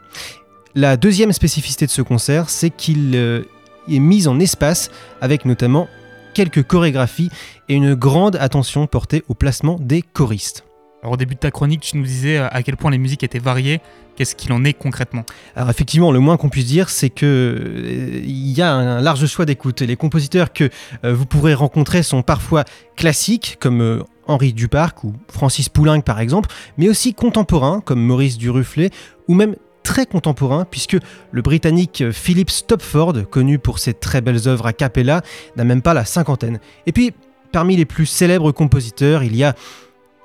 La 0.75 0.97
deuxième 0.97 1.33
spécificité 1.33 1.87
de 1.87 1.91
ce 1.91 2.03
concert 2.03 2.51
c'est 2.51 2.71
qu'il 2.71 3.13
euh, 3.15 3.43
est 3.89 3.99
mis 3.99 4.29
en 4.29 4.41
espace 4.41 4.91
avec 5.21 5.45
notamment 5.45 5.89
quelques 6.35 6.65
chorégraphies 6.65 7.31
et 7.71 7.75
une 7.75 7.95
grande 7.95 8.37
attention 8.37 8.87
portée 8.87 9.25
au 9.29 9.35
placement 9.35 9.79
des 9.81 10.03
choristes. 10.03 10.66
Alors 11.07 11.15
au 11.15 11.17
début 11.19 11.37
de 11.37 11.39
ta 11.39 11.53
chronique, 11.53 11.83
tu 11.83 11.97
nous 11.97 12.03
disais 12.03 12.39
euh, 12.39 12.49
à 12.51 12.65
quel 12.65 12.77
point 12.77 12.91
les 12.91 12.99
musiques 12.99 13.23
étaient 13.23 13.39
variées. 13.39 13.81
Qu'est-ce 14.17 14.35
qu'il 14.35 14.53
en 14.53 14.65
est 14.65 14.73
concrètement? 14.73 15.25
Alors 15.55 15.71
effectivement, 15.71 16.11
le 16.11 16.19
moins 16.19 16.37
qu'on 16.37 16.49
puisse 16.49 16.67
dire, 16.67 16.89
c'est 16.89 17.11
que 17.11 17.25
euh, 17.25 18.23
il 18.25 18.51
y 18.51 18.61
a 18.61 18.73
un 18.73 19.01
large 19.01 19.25
choix 19.27 19.45
d'écoute. 19.45 19.83
Les 19.83 19.95
compositeurs 19.95 20.53
que 20.53 20.69
euh, 21.05 21.15
vous 21.15 21.25
pourrez 21.25 21.55
rencontrer 21.55 22.03
sont 22.03 22.23
parfois 22.23 22.65
classiques, 22.97 23.57
comme 23.61 24.03
Henri 24.27 24.53
Duparc 24.53 25.05
ou 25.05 25.13
Francis 25.29 25.69
Poulenc 25.69 26.01
par 26.01 26.19
exemple, 26.19 26.51
mais 26.77 26.89
aussi 26.89 27.15
contemporains, 27.15 27.81
comme 27.83 28.03
Maurice 28.03 28.37
Duruflet, 28.37 28.91
ou 29.29 29.35
même 29.35 29.55
très 29.85 30.07
contemporains, 30.07 30.65
puisque 30.69 30.97
le 31.31 31.41
Britannique 31.41 32.11
Philip 32.11 32.51
Stopford, 32.51 33.31
connu 33.31 33.61
pour 33.61 33.79
ses 33.79 33.95
très 33.95 34.23
belles 34.23 34.49
œuvres 34.49 34.67
a 34.67 34.73
cappella, 34.73 35.23
n'a 35.55 35.63
même 35.63 35.83
pas 35.83 35.95
la 35.95 36.05
cinquantaine. 36.05 36.59
Et 36.87 36.91
puis, 36.91 37.13
parmi 37.53 37.77
les 37.77 37.85
plus 37.85 38.07
célèbres 38.07 38.51
compositeurs, 38.51 39.23
il 39.23 39.37
y 39.37 39.45
a... 39.45 39.55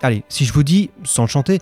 Allez, 0.04 0.24
si 0.30 0.46
je 0.46 0.54
vous 0.54 0.64
dis, 0.64 0.90
sans 1.04 1.24
le 1.24 1.28
chanter, 1.28 1.60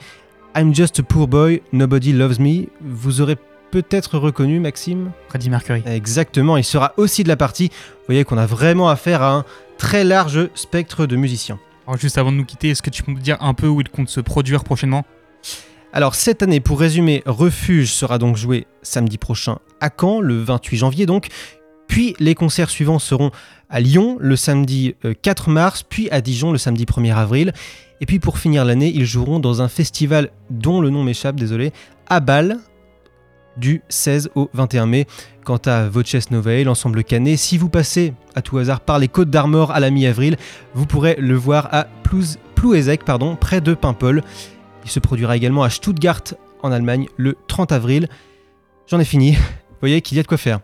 I'm 0.55 0.73
just 0.73 0.99
a 0.99 1.03
poor 1.03 1.27
boy, 1.27 1.61
nobody 1.73 2.13
loves 2.13 2.39
me, 2.39 2.67
vous 2.81 3.19
aurez 3.19 3.35
peut-être 3.69 4.17
reconnu 4.17 4.61
Maxime 4.61 5.11
Freddie 5.27 5.49
Mercury. 5.49 5.83
Exactement, 5.85 6.55
il 6.55 6.63
sera 6.63 6.93
aussi 6.95 7.23
de 7.23 7.27
la 7.27 7.35
partie. 7.35 7.67
Vous 7.67 8.05
voyez 8.07 8.23
qu'on 8.23 8.37
a 8.37 8.45
vraiment 8.45 8.89
affaire 8.89 9.21
à 9.21 9.33
un 9.33 9.45
très 9.77 10.05
large 10.05 10.49
spectre 10.55 11.05
de 11.05 11.17
musiciens. 11.17 11.59
Alors 11.85 11.99
juste 11.99 12.17
avant 12.17 12.31
de 12.31 12.37
nous 12.37 12.45
quitter, 12.45 12.69
est-ce 12.69 12.81
que 12.81 12.89
tu 12.89 13.03
peux 13.03 13.11
nous 13.11 13.19
dire 13.19 13.37
un 13.41 13.53
peu 13.53 13.67
où 13.67 13.81
il 13.81 13.89
compte 13.89 14.07
se 14.07 14.21
produire 14.21 14.63
prochainement? 14.63 15.05
Alors 15.91 16.15
cette 16.15 16.41
année, 16.41 16.61
pour 16.61 16.79
résumer, 16.79 17.23
Refuge 17.25 17.91
sera 17.91 18.19
donc 18.19 18.37
joué 18.37 18.67
samedi 18.83 19.17
prochain 19.17 19.57
à 19.81 19.89
Caen, 19.89 20.21
le 20.21 20.41
28 20.41 20.77
janvier 20.77 21.05
donc. 21.05 21.27
Puis 21.87 22.15
les 22.19 22.35
concerts 22.35 22.69
suivants 22.69 22.99
seront 22.99 23.31
à 23.69 23.81
Lyon 23.81 24.17
le 24.19 24.35
samedi 24.37 24.95
euh, 25.03 25.13
4 25.21 25.49
mars, 25.49 25.83
puis 25.83 26.09
à 26.11 26.21
Dijon 26.21 26.53
le 26.53 26.57
samedi 26.57 26.85
1er 26.85 27.15
avril. 27.15 27.53
Et 28.01 28.05
puis 28.05 28.19
pour 28.19 28.37
finir 28.37 28.65
l'année, 28.65 28.91
ils 28.93 29.05
joueront 29.05 29.39
dans 29.39 29.61
un 29.61 29.67
festival 29.67 30.31
dont 30.49 30.81
le 30.81 30.89
nom 30.89 31.03
m'échappe, 31.03 31.35
désolé, 31.35 31.71
à 32.07 32.19
Bâle 32.19 32.59
du 33.57 33.81
16 33.89 34.31
au 34.35 34.49
21 34.53 34.85
mai. 34.85 35.07
Quant 35.43 35.59
à 35.65 35.89
Voces 35.89 36.31
Novae, 36.31 36.63
l'ensemble 36.63 37.03
canet, 37.03 37.37
si 37.37 37.57
vous 37.57 37.69
passez 37.69 38.13
à 38.35 38.41
tout 38.41 38.57
hasard 38.57 38.81
par 38.81 38.99
les 38.99 39.07
Côtes 39.07 39.29
d'Armor 39.29 39.71
à 39.71 39.79
la 39.79 39.89
mi-avril, 39.89 40.37
vous 40.73 40.85
pourrez 40.85 41.15
le 41.19 41.35
voir 41.35 41.67
à 41.71 41.87
Plouézec, 42.55 43.03
pardon, 43.03 43.35
près 43.35 43.61
de 43.61 43.73
Paimpol. 43.73 44.23
Il 44.85 44.91
se 44.91 44.99
produira 44.99 45.35
également 45.35 45.63
à 45.63 45.69
Stuttgart 45.69 46.23
en 46.61 46.71
Allemagne 46.71 47.07
le 47.17 47.35
30 47.47 47.71
avril. 47.71 48.07
J'en 48.87 48.99
ai 48.99 49.05
fini. 49.05 49.33
Vous 49.33 49.81
voyez 49.81 50.01
qu'il 50.01 50.17
y 50.17 50.19
a 50.19 50.23
de 50.23 50.27
quoi 50.27 50.37
faire. 50.37 50.59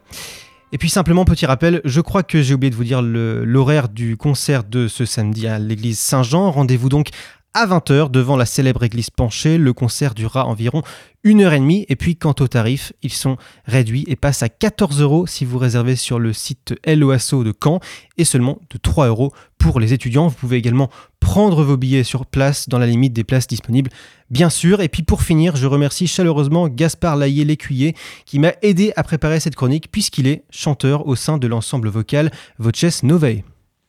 Et 0.75 0.77
puis 0.77 0.89
simplement, 0.89 1.23
petit 1.23 1.45
rappel, 1.45 1.79
je 1.85 2.01
crois 2.01 2.21
que 2.21 2.41
j'ai 2.41 2.53
oublié 2.53 2.69
de 2.69 2.75
vous 2.75 2.83
dire 2.83 3.01
l'horaire 3.01 3.87
du 3.87 4.17
concert 4.17 4.65
de 4.65 4.89
ce 4.89 5.05
samedi 5.05 5.47
à 5.47 5.57
l'église 5.57 5.97
Saint-Jean. 5.99 6.51
Rendez-vous 6.51 6.89
donc 6.89 7.11
à 7.55 7.65
20h 7.65 8.11
devant 8.11 8.35
la 8.35 8.45
célèbre 8.45 8.83
église 8.83 9.09
penchée. 9.09 9.57
Le 9.57 9.73
concert 9.73 10.13
durera 10.13 10.45
environ 10.45 10.83
une 11.23 11.41
heure 11.41 11.53
et 11.53 11.59
demie. 11.59 11.85
Et 11.87 11.95
puis 11.95 12.17
quant 12.17 12.35
aux 12.39 12.47
tarifs, 12.47 12.93
ils 13.01 13.13
sont 13.13 13.37
réduits 13.65 14.03
et 14.07 14.17
passent 14.17 14.43
à 14.43 14.49
14 14.49 15.01
euros 15.01 15.25
si 15.25 15.45
vous 15.45 15.57
réservez 15.57 15.95
sur 15.95 16.19
le 16.19 16.33
site 16.33 16.75
LOASO 16.85 17.45
de 17.45 17.53
Caen 17.63 17.79
et 18.17 18.25
seulement 18.25 18.59
de 18.69 18.77
3 18.77 19.07
euros 19.07 19.31
pour 19.57 19.79
les 19.79 19.93
étudiants. 19.93 20.27
Vous 20.27 20.35
pouvez 20.35 20.57
également 20.57 20.89
prendre 21.21 21.63
vos 21.63 21.77
billets 21.77 22.03
sur 22.03 22.25
place 22.25 22.67
dans 22.67 22.77
la 22.77 22.87
limite 22.87 23.13
des 23.13 23.23
places 23.23 23.47
disponibles, 23.47 23.89
bien 24.29 24.49
sûr. 24.49 24.81
Et 24.81 24.89
puis 24.89 25.01
pour 25.01 25.23
finir, 25.23 25.55
je 25.55 25.65
remercie 25.65 26.07
chaleureusement 26.07 26.67
Gaspard 26.67 27.15
Laillé 27.15 27.45
l'écuyer 27.45 27.95
qui 28.25 28.37
m'a 28.37 28.53
aidé 28.61 28.91
à 28.97 29.03
préparer 29.03 29.39
cette 29.39 29.55
chronique 29.55 29.89
puisqu'il 29.91 30.27
est 30.27 30.43
chanteur 30.51 31.07
au 31.07 31.15
sein 31.15 31.37
de 31.37 31.47
l'ensemble 31.47 31.87
vocal 31.87 32.31
Voces 32.59 33.03
Novae. 33.03 33.43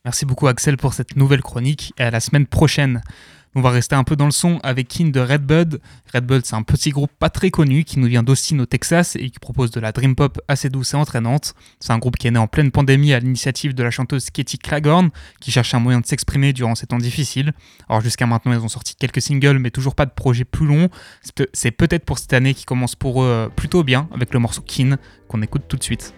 Merci 0.05 0.25
beaucoup 0.25 0.47
Axel 0.47 0.77
pour 0.77 0.93
cette 0.93 1.17
nouvelle 1.17 1.41
chronique 1.41 1.91
et 1.97 2.03
à 2.03 2.11
la 2.11 2.21
semaine 2.21 2.47
prochaine. 2.47 3.01
On 3.57 3.61
va 3.61 3.71
rester 3.71 3.95
un 3.95 4.03
peu 4.03 4.15
dans 4.15 4.25
le 4.25 4.31
son 4.31 4.59
avec 4.61 4.87
Kin 4.87 5.05
de 5.05 5.19
Redbud. 5.19 5.81
Redbud, 6.13 6.45
c'est 6.45 6.53
un 6.53 6.61
petit 6.61 6.91
groupe 6.91 7.09
pas 7.17 7.31
très 7.31 7.49
connu 7.49 7.85
qui 7.85 7.97
nous 7.97 8.05
vient 8.05 8.21
d'Austin 8.21 8.59
au 8.59 8.67
Texas 8.67 9.15
et 9.15 9.31
qui 9.31 9.39
propose 9.39 9.71
de 9.71 9.79
la 9.79 9.91
dream 9.91 10.13
pop 10.15 10.39
assez 10.47 10.69
douce 10.69 10.93
et 10.93 10.95
entraînante. 10.95 11.55
C'est 11.79 11.91
un 11.91 11.97
groupe 11.97 12.17
qui 12.17 12.27
est 12.27 12.31
né 12.31 12.37
en 12.37 12.45
pleine 12.45 12.69
pandémie 12.69 13.13
à 13.13 13.19
l'initiative 13.19 13.73
de 13.73 13.81
la 13.81 13.89
chanteuse 13.89 14.29
Katie 14.29 14.59
Claghorn 14.59 15.09
qui 15.41 15.49
cherche 15.49 15.73
un 15.73 15.79
moyen 15.79 16.01
de 16.01 16.05
s'exprimer 16.05 16.53
durant 16.53 16.75
ces 16.75 16.85
temps 16.85 16.99
difficiles. 16.99 17.51
Alors 17.89 18.01
jusqu'à 18.01 18.27
maintenant, 18.27 18.53
ils 18.53 18.59
ont 18.59 18.67
sorti 18.67 18.95
quelques 18.95 19.23
singles 19.23 19.57
mais 19.57 19.71
toujours 19.71 19.95
pas 19.95 20.05
de 20.05 20.11
projet 20.11 20.45
plus 20.45 20.67
long. 20.67 20.89
C'est 21.51 21.71
peut-être 21.71 22.05
pour 22.05 22.19
cette 22.19 22.33
année 22.33 22.53
qui 22.53 22.65
commence 22.65 22.93
pour 22.93 23.23
eux 23.23 23.27
euh, 23.27 23.49
plutôt 23.49 23.83
bien 23.83 24.07
avec 24.13 24.35
le 24.35 24.39
morceau 24.39 24.61
Kin 24.61 24.97
qu'on 25.27 25.41
écoute 25.41 25.63
tout 25.67 25.77
de 25.77 25.83
suite. 25.83 26.13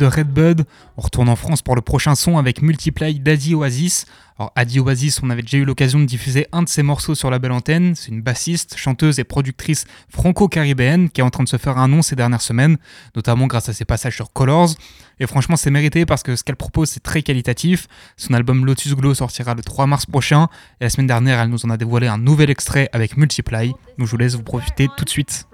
De 0.00 0.06
Redbud. 0.06 0.64
On 0.96 1.02
retourne 1.02 1.28
en 1.28 1.36
France 1.36 1.62
pour 1.62 1.76
le 1.76 1.82
prochain 1.82 2.14
son 2.14 2.38
avec 2.38 2.62
Multiply 2.62 3.20
d'Adi 3.20 3.54
Oasis. 3.54 4.06
Alors, 4.38 4.52
Adi 4.56 4.80
Oasis, 4.80 5.20
on 5.22 5.28
avait 5.28 5.42
déjà 5.42 5.58
eu 5.58 5.66
l'occasion 5.66 6.00
de 6.00 6.06
diffuser 6.06 6.46
un 6.52 6.62
de 6.62 6.68
ses 6.68 6.82
morceaux 6.82 7.14
sur 7.14 7.30
la 7.30 7.38
belle 7.38 7.52
antenne. 7.52 7.94
C'est 7.94 8.08
une 8.10 8.22
bassiste, 8.22 8.76
chanteuse 8.78 9.18
et 9.18 9.24
productrice 9.24 9.84
franco-caribéenne 10.08 11.10
qui 11.10 11.20
est 11.20 11.24
en 11.24 11.28
train 11.28 11.44
de 11.44 11.48
se 11.48 11.58
faire 11.58 11.76
un 11.76 11.88
nom 11.88 12.00
ces 12.00 12.16
dernières 12.16 12.40
semaines, 12.40 12.78
notamment 13.14 13.46
grâce 13.46 13.68
à 13.68 13.74
ses 13.74 13.84
passages 13.84 14.16
sur 14.16 14.32
Colors. 14.32 14.70
Et 15.18 15.26
franchement, 15.26 15.56
c'est 15.56 15.70
mérité 15.70 16.06
parce 16.06 16.22
que 16.22 16.34
ce 16.36 16.42
qu'elle 16.42 16.56
propose, 16.56 16.88
c'est 16.88 17.02
très 17.02 17.20
qualitatif. 17.20 17.86
Son 18.16 18.32
album 18.32 18.64
Lotus 18.64 18.94
Glow 18.94 19.12
sortira 19.12 19.54
le 19.54 19.62
3 19.62 19.86
mars 19.86 20.06
prochain. 20.06 20.48
Et 20.80 20.84
la 20.84 20.90
semaine 20.90 21.06
dernière, 21.06 21.38
elle 21.38 21.50
nous 21.50 21.66
en 21.66 21.70
a 21.70 21.76
dévoilé 21.76 22.06
un 22.06 22.18
nouvel 22.18 22.48
extrait 22.48 22.88
avec 22.94 23.18
Multiply. 23.18 23.74
Donc, 23.98 24.06
je 24.06 24.10
vous 24.10 24.16
laisse 24.16 24.34
vous 24.34 24.42
profiter 24.42 24.88
tout 24.96 25.04
de 25.04 25.10
suite. 25.10 25.46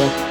L'instant, 0.00 0.29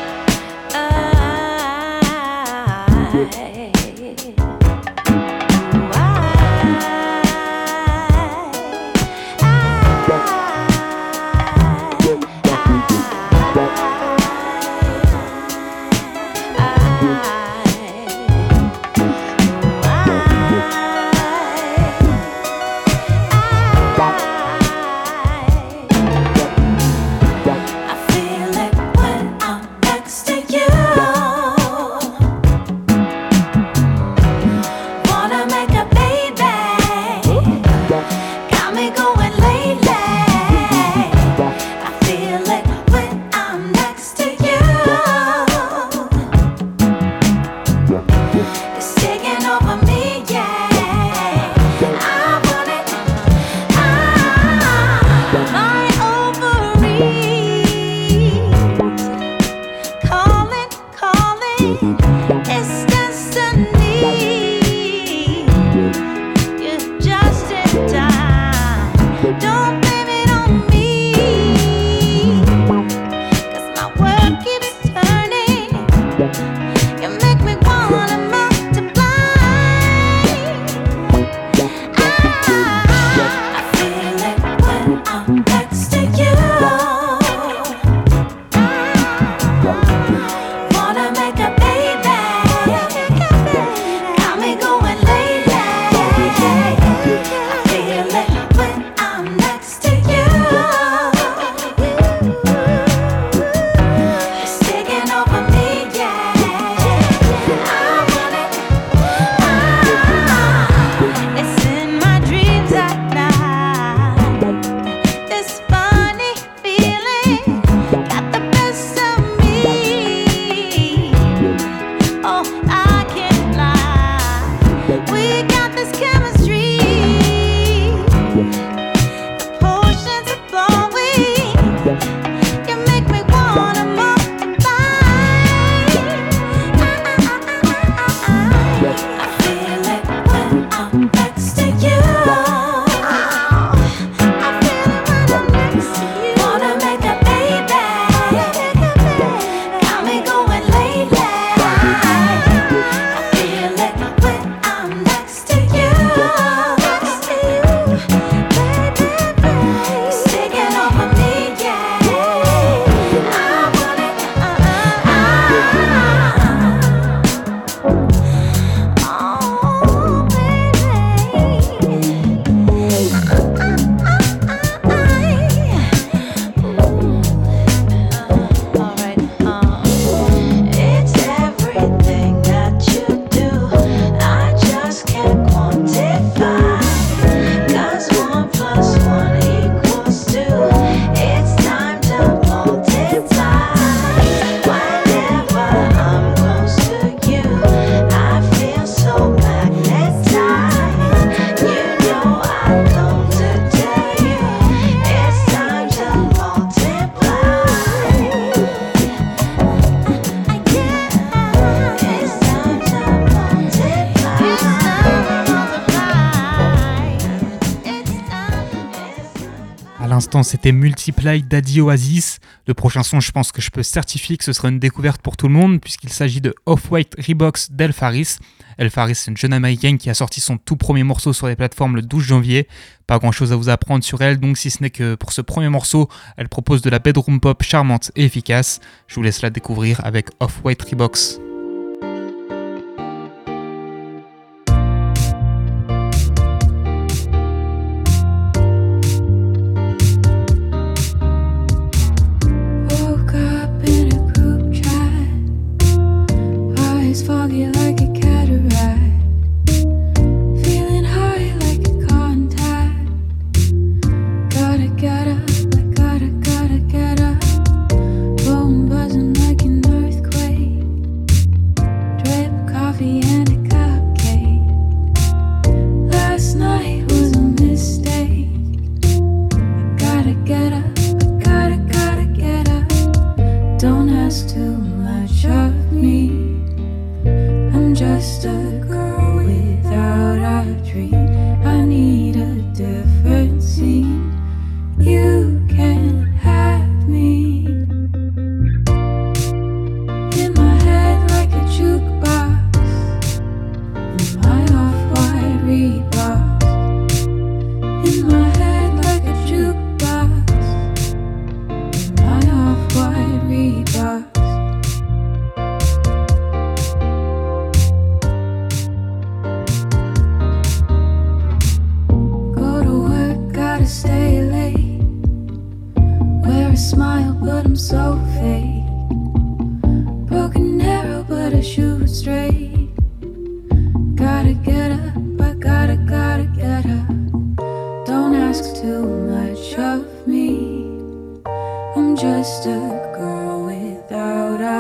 c'était 220.50 220.72
Multiply 220.72 221.44
Daddy 221.44 221.80
Oasis. 221.80 222.40
Le 222.66 222.74
prochain 222.74 223.04
son, 223.04 223.20
je 223.20 223.32
pense 223.32 223.52
que 223.52 223.62
je 223.62 223.70
peux 223.70 223.84
certifier 223.84 224.36
que 224.36 224.44
ce 224.44 224.52
sera 224.52 224.70
une 224.70 224.80
découverte 224.80 225.22
pour 225.22 225.38
tout 225.38 225.48
le 225.48 225.54
monde, 225.54 225.80
puisqu'il 225.80 226.10
s'agit 226.10 226.42
de 226.42 226.56
Off-White 226.66 227.16
Reeboks 227.20 227.70
d'El 227.70 227.94
Faris. 227.94 228.40
C'est 228.80 229.30
une 229.30 229.38
jeune 229.38 229.54
américaine 229.54 230.00
qui 230.00 230.10
a 230.10 230.16
sorti 230.16 230.42
son 230.42 230.58
tout 230.58 230.76
premier 230.76 231.04
morceau 231.04 231.34
sur 231.34 231.48
les 231.48 231.56
plateformes 231.56 231.96
le 231.96 232.02
12 232.02 232.24
janvier. 232.24 232.68
Pas 233.06 233.20
grand 233.20 233.32
chose 233.32 233.52
à 233.52 233.56
vous 233.56 233.70
apprendre 233.70 234.04
sur 234.04 234.22
elle, 234.22 234.40
donc 234.40 234.58
si 234.58 234.72
ce 234.72 234.82
n'est 234.82 234.90
que 234.90 235.14
pour 235.14 235.34
ce 235.34 235.42
premier 235.42 235.70
morceau, 235.70 236.10
elle 236.36 236.50
propose 236.50 236.82
de 236.82 236.90
la 236.90 236.98
bedroom 236.98 237.40
pop 237.40 237.62
charmante 237.62 238.12
et 238.16 238.26
efficace. 238.26 238.80
Je 239.08 239.16
vous 239.16 239.22
laisse 239.22 239.44
la 239.44 239.52
découvrir 239.52 240.04
avec 240.04 240.30
Off-White 240.40 240.82
Reeboks. 240.82 241.49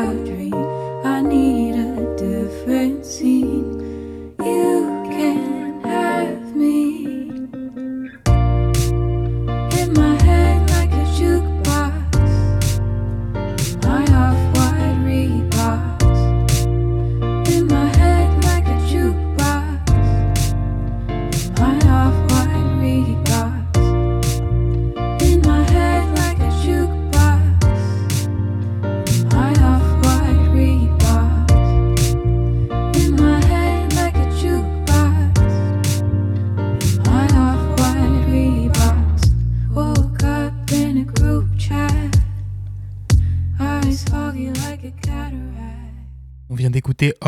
Without 0.10 0.28
a 0.28 0.36
dream. 0.36 0.54
I 1.06 1.22
need 1.22 1.49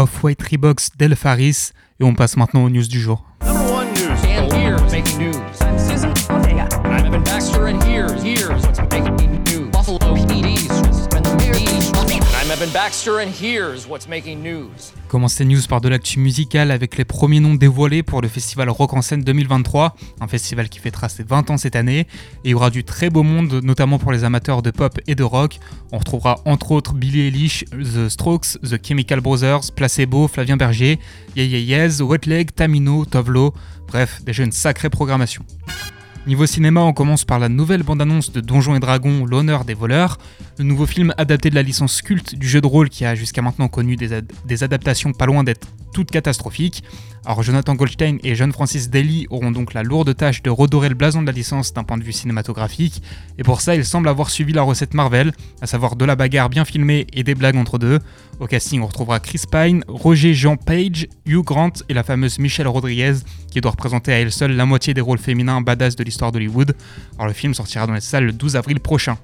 d'écouter 0.02 0.04
Off-White 0.04 0.42
Reeboks 0.42 0.98
d'El 0.98 1.16
Faris 1.16 1.72
et 2.00 2.04
on 2.04 2.16
passe 2.16 2.36
maintenant 2.36 2.64
aux 2.64 2.70
news 2.70 2.88
du 2.88 3.00
jour. 3.00 3.24
Number 3.46 3.72
one 3.72 3.88
news. 3.94 4.24
And 4.26 4.52
here's 4.52 4.92
making 4.92 5.20
news. 5.20 5.62
I'm 5.62 7.06
Evan 7.06 7.24
Baxter, 7.24 7.68
and 7.68 7.82
here's 7.84 8.24
here's 13.30 13.88
what's 13.88 14.08
making 14.08 14.42
news? 14.42 14.92
Commence 15.12 15.34
ces 15.34 15.44
news 15.44 15.60
par 15.68 15.82
de 15.82 15.90
l'actu 15.90 16.22
musicale 16.22 16.72
avec 16.72 16.96
les 16.96 17.04
premiers 17.04 17.42
noms 17.42 17.56
dévoilés 17.56 18.02
pour 18.02 18.22
le 18.22 18.30
festival 18.30 18.70
Rock 18.70 18.94
en 18.94 19.02
scène 19.02 19.24
2023, 19.24 19.94
un 20.22 20.28
festival 20.30 20.70
qui 20.70 20.80
fêtera 20.80 21.10
ses 21.10 21.24
20 21.24 21.50
ans 21.50 21.58
cette 21.58 21.76
année. 21.76 22.00
Et 22.00 22.08
il 22.46 22.52
y 22.52 22.54
aura 22.54 22.70
du 22.70 22.86
très 22.86 23.10
beau 23.10 23.22
monde, 23.22 23.60
notamment 23.62 24.00
pour 24.00 24.14
les 24.14 24.24
amateurs 24.24 24.62
de 24.62 24.72
pop 24.72 25.02
et 25.08 25.16
de 25.16 25.24
rock. 25.24 25.60
On 25.92 25.98
retrouvera 25.98 26.40
entre 26.46 26.72
autres 26.72 26.94
Billie 26.94 27.28
Eilish, 27.28 27.66
The 27.72 28.08
Strokes, 28.08 28.58
The 28.64 28.78
Chemical 28.82 29.20
Brothers, 29.20 29.74
Placebo, 29.76 30.30
Flavien 30.30 30.56
Berger, 30.56 30.98
Yeah 31.36 31.44
Yeah 31.44 31.60
Yes, 31.60 32.00
Wet 32.00 32.26
Leg, 32.26 32.56
Tamino, 32.56 33.04
Tovlo. 33.04 33.54
Bref, 33.90 34.22
déjà 34.24 34.46
une 34.46 34.54
sacrée 34.54 34.90
programmation. 34.90 35.44
Niveau 36.28 36.46
cinéma, 36.46 36.82
on 36.82 36.94
commence 36.94 37.26
par 37.26 37.40
la 37.40 37.50
nouvelle 37.50 37.82
bande-annonce 37.82 38.32
de 38.32 38.42
Donjons 38.42 38.76
et 38.76 38.80
Dragons, 38.80 39.26
l'honneur 39.26 39.66
des 39.66 39.74
voleurs, 39.74 40.20
le 40.58 40.64
nouveau 40.66 40.86
film 40.86 41.14
adapté 41.18 41.50
de 41.50 41.56
la 41.56 41.64
licence 41.64 42.02
culte 42.02 42.36
du 42.36 42.48
jeu 42.48 42.62
de 42.62 42.68
rôle 42.68 42.90
qui 42.90 43.06
a 43.06 43.16
jusqu'à 43.16 43.42
maintenant 43.42 43.68
connu 43.68 43.96
des, 43.96 44.14
ad- 44.14 44.32
des 44.46 44.64
adaptations 44.64 45.12
pas 45.14 45.26
loin 45.26 45.44
d'être 45.44 45.68
toutes 45.94 46.12
catastrophiques. 46.12 46.84
Alors 47.26 47.44
Jonathan 47.44 47.76
Goldstein 47.76 48.18
et 48.24 48.36
John 48.36 48.52
Francis 48.52 48.90
Daly 48.90 49.28
auront 49.30 49.52
donc 49.52 49.74
la 49.74 49.84
lourde 49.84 50.16
tâche 50.16 50.42
de 50.42 50.50
redorer 50.50 50.90
le 50.90 50.96
blason 50.96 51.22
de 51.22 51.28
la 51.28 51.32
licence 51.32 51.74
d'un 51.74 51.84
point 51.84 51.98
de 51.98 52.04
vue 52.04 52.14
cinématographique, 52.14 53.02
et 53.38 53.44
pour 53.44 53.62
ça 53.62 53.76
ils 53.76 53.86
semblent 53.86 54.08
avoir 54.08 54.30
suivi 54.30 54.54
la 54.54 54.62
recette 54.64 54.94
Marvel, 54.94 55.32
à 55.62 55.68
savoir 55.68 55.96
de 55.96 56.06
la 56.06 56.16
bagarre 56.16 56.50
bien 56.50 56.66
filmée 56.66 57.08
et 57.14 57.24
des 57.24 57.36
blagues 57.36 57.58
entre 57.58 57.78
deux. 57.78 58.00
Au 58.40 58.48
casting 58.48 58.82
on 58.82 58.88
retrouvera 58.88 59.20
Chris 59.20 59.44
Pine, 59.52 59.84
Roger 59.88 60.34
Jean 60.34 60.56
Page, 60.58 61.08
Hugh 61.26 61.44
Grant 61.44 61.74
et 61.90 61.94
la 61.94 62.04
fameuse 62.04 62.40
Michelle 62.40 62.68
Rodriguez, 62.68 63.16
qui 63.52 63.62
doit 63.62 63.72
représenter 63.72 64.14
à 64.14 64.20
elle 64.20 64.32
seule 64.32 64.54
la 64.56 64.66
moitié 64.66 64.94
des 64.94 65.02
rôles 65.02 65.20
féminins 65.20 65.62
badass 65.62 65.96
de 65.96 66.04
l'histoire 66.04 66.32
d'Hollywood. 66.32 66.76
Alors 67.18 67.28
le 67.28 67.34
film 67.34 67.54
sortira 67.54 67.86
dans 67.86 67.94
les 67.94 68.02
salles 68.02 68.26
le 68.26 68.32
12 68.34 68.56
avril 68.56 68.80
prochain. 68.80 69.18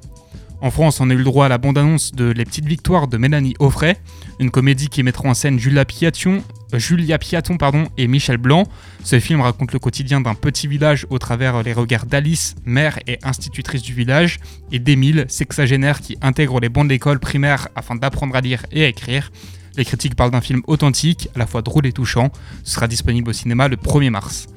En 0.60 0.72
France, 0.72 1.00
on 1.00 1.10
a 1.12 1.14
eu 1.14 1.18
le 1.18 1.24
droit 1.24 1.46
à 1.46 1.50
la 1.50 1.60
bande-annonce 1.60 2.14
de 2.14 2.32
Les 2.32 2.44
Petites 2.44 2.66
Victoires 2.66 3.08
de 3.08 3.18
Mélanie 3.18 3.54
Offray, 3.60 3.96
une 4.40 4.50
comédie 4.50 4.90
qui 4.90 5.04
mettra 5.04 5.30
en 5.30 5.36
scène 5.36 5.60
Julia 5.60 5.86
Piaton, 5.86 6.42
euh, 6.74 6.80
Julia 6.80 7.20
pardon, 7.60 7.88
et 7.98 8.08
Michel 8.08 8.38
Blanc. 8.38 8.64
Ce 9.04 9.20
film 9.20 9.42
raconte 9.42 9.72
le 9.72 9.78
quotidien 9.78 10.20
d'un 10.20 10.34
petit 10.34 10.68
village 10.68 11.06
au 11.12 11.20
travers 11.20 11.62
les 11.62 11.74
regards 11.74 12.08
d'Alice, 12.08 12.56
mère 12.66 12.98
et 13.06 13.20
institutrice 13.22 13.84
du 13.84 13.94
village, 13.94 14.40
et 14.72 14.80
d'Émile, 14.80 15.26
sexagénaire 15.28 16.02
qui 16.02 16.18
intègre 16.24 16.60
les 16.60 16.70
bancs 16.70 16.86
de 16.86 16.90
l'école 16.90 17.20
primaire 17.20 17.68
afin 17.76 17.96
d'apprendre 17.96 18.36
à 18.36 18.42
lire 18.42 18.66
et 18.72 18.84
à 18.84 18.88
écrire. 18.88 19.32
Les 19.76 19.86
critiques 19.86 20.16
parlent 20.16 20.32
d'un 20.32 20.42
film 20.42 20.64
authentique, 20.66 21.30
à 21.36 21.40
la 21.40 21.46
fois 21.46 21.62
drôle 21.62 21.86
et 21.86 21.94
touchant. 21.94 22.32
Ce 22.64 22.74
sera 22.74 22.88
disponible 22.88 23.30
au 23.30 23.34
cinéma 23.34 23.68
le 23.68 23.76
1er 23.76 24.10
mars. 24.10 24.48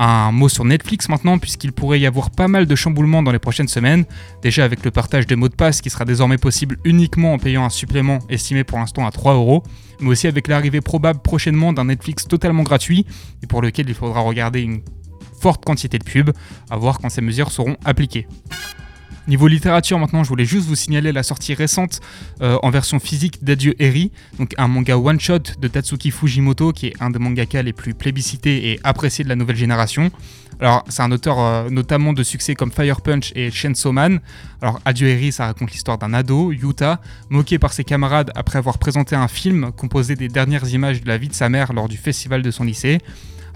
Un 0.00 0.30
mot 0.30 0.48
sur 0.48 0.64
Netflix 0.64 1.08
maintenant, 1.08 1.38
puisqu'il 1.38 1.72
pourrait 1.72 1.98
y 1.98 2.06
avoir 2.06 2.30
pas 2.30 2.46
mal 2.46 2.66
de 2.66 2.74
chamboulements 2.76 3.24
dans 3.24 3.32
les 3.32 3.40
prochaines 3.40 3.66
semaines. 3.66 4.04
Déjà 4.42 4.64
avec 4.64 4.84
le 4.84 4.92
partage 4.92 5.26
des 5.26 5.34
mots 5.34 5.48
de 5.48 5.56
passe 5.56 5.80
qui 5.80 5.90
sera 5.90 6.04
désormais 6.04 6.38
possible 6.38 6.78
uniquement 6.84 7.32
en 7.32 7.38
payant 7.38 7.64
un 7.64 7.68
supplément 7.68 8.20
estimé 8.28 8.62
pour 8.62 8.78
l'instant 8.78 9.04
à 9.04 9.10
3 9.10 9.34
euros, 9.34 9.64
mais 10.00 10.10
aussi 10.10 10.28
avec 10.28 10.46
l'arrivée 10.46 10.80
probable 10.80 11.18
prochainement 11.18 11.72
d'un 11.72 11.86
Netflix 11.86 12.28
totalement 12.28 12.62
gratuit 12.62 13.06
et 13.42 13.48
pour 13.48 13.60
lequel 13.60 13.88
il 13.88 13.94
faudra 13.96 14.20
regarder 14.20 14.60
une 14.60 14.82
forte 15.40 15.64
quantité 15.64 15.98
de 15.98 16.04
pubs, 16.04 16.32
à 16.70 16.76
voir 16.76 17.00
quand 17.00 17.08
ces 17.08 17.20
mesures 17.20 17.50
seront 17.50 17.76
appliquées. 17.84 18.28
Niveau 19.28 19.46
littérature, 19.46 19.98
maintenant, 19.98 20.24
je 20.24 20.30
voulais 20.30 20.46
juste 20.46 20.66
vous 20.68 20.74
signaler 20.74 21.12
la 21.12 21.22
sortie 21.22 21.52
récente 21.52 22.00
euh, 22.40 22.56
en 22.62 22.70
version 22.70 22.98
physique 22.98 23.44
d'Adieu 23.44 23.74
Eri, 23.78 24.10
donc 24.38 24.54
un 24.56 24.68
manga 24.68 24.96
one-shot 24.96 25.60
de 25.60 25.68
Tatsuki 25.68 26.10
Fujimoto, 26.10 26.72
qui 26.72 26.86
est 26.86 26.94
un 26.98 27.10
des 27.10 27.18
mangaka 27.18 27.62
les 27.62 27.74
plus 27.74 27.92
plébiscités 27.92 28.70
et 28.70 28.80
appréciés 28.84 29.24
de 29.24 29.28
la 29.28 29.36
nouvelle 29.36 29.56
génération. 29.56 30.10
Alors, 30.60 30.82
c'est 30.88 31.02
un 31.02 31.12
auteur 31.12 31.38
euh, 31.40 31.68
notamment 31.68 32.14
de 32.14 32.22
succès 32.22 32.54
comme 32.54 32.72
Fire 32.72 33.02
Punch 33.02 33.32
et 33.36 33.50
Chainsaw 33.50 33.92
Man. 33.92 34.20
Alors, 34.62 34.80
Adieu 34.86 35.08
Eri, 35.08 35.30
ça 35.30 35.44
raconte 35.44 35.72
l'histoire 35.72 35.98
d'un 35.98 36.14
ado, 36.14 36.50
Yuta, 36.50 36.98
moqué 37.28 37.58
par 37.58 37.74
ses 37.74 37.84
camarades 37.84 38.32
après 38.34 38.58
avoir 38.58 38.78
présenté 38.78 39.14
un 39.14 39.28
film 39.28 39.72
composé 39.76 40.16
des 40.16 40.28
dernières 40.28 40.72
images 40.72 41.02
de 41.02 41.06
la 41.06 41.18
vie 41.18 41.28
de 41.28 41.34
sa 41.34 41.50
mère 41.50 41.74
lors 41.74 41.88
du 41.88 41.98
festival 41.98 42.40
de 42.40 42.50
son 42.50 42.64
lycée. 42.64 42.98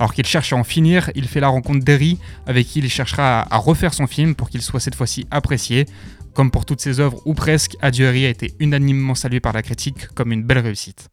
Alors 0.02 0.14
qu'il 0.14 0.26
cherche 0.26 0.52
à 0.52 0.56
en 0.56 0.64
finir, 0.64 1.12
il 1.14 1.28
fait 1.28 1.38
la 1.38 1.46
rencontre 1.46 1.84
d'Eri, 1.84 2.18
avec 2.48 2.66
qui 2.66 2.80
il 2.80 2.90
cherchera 2.90 3.46
à, 3.48 3.56
refaire 3.58 3.94
son 3.94 4.08
film 4.08 4.34
pour 4.34 4.50
qu'il 4.50 4.60
soit 4.60 4.80
cette 4.80 4.96
fois-ci 4.96 5.28
apprécié. 5.30 5.86
Comme 6.34 6.50
pour 6.50 6.64
toutes 6.64 6.80
ses 6.80 6.98
œuvres, 6.98 7.22
ou 7.24 7.34
presque, 7.34 7.76
Adieu 7.80 8.08
a 8.08 8.12
été 8.12 8.52
unanimement 8.58 9.14
salué 9.14 9.38
par 9.38 9.52
la 9.52 9.62
critique 9.62 10.08
comme 10.08 10.32
une 10.32 10.42
belle 10.42 10.58
réussite. 10.58 11.08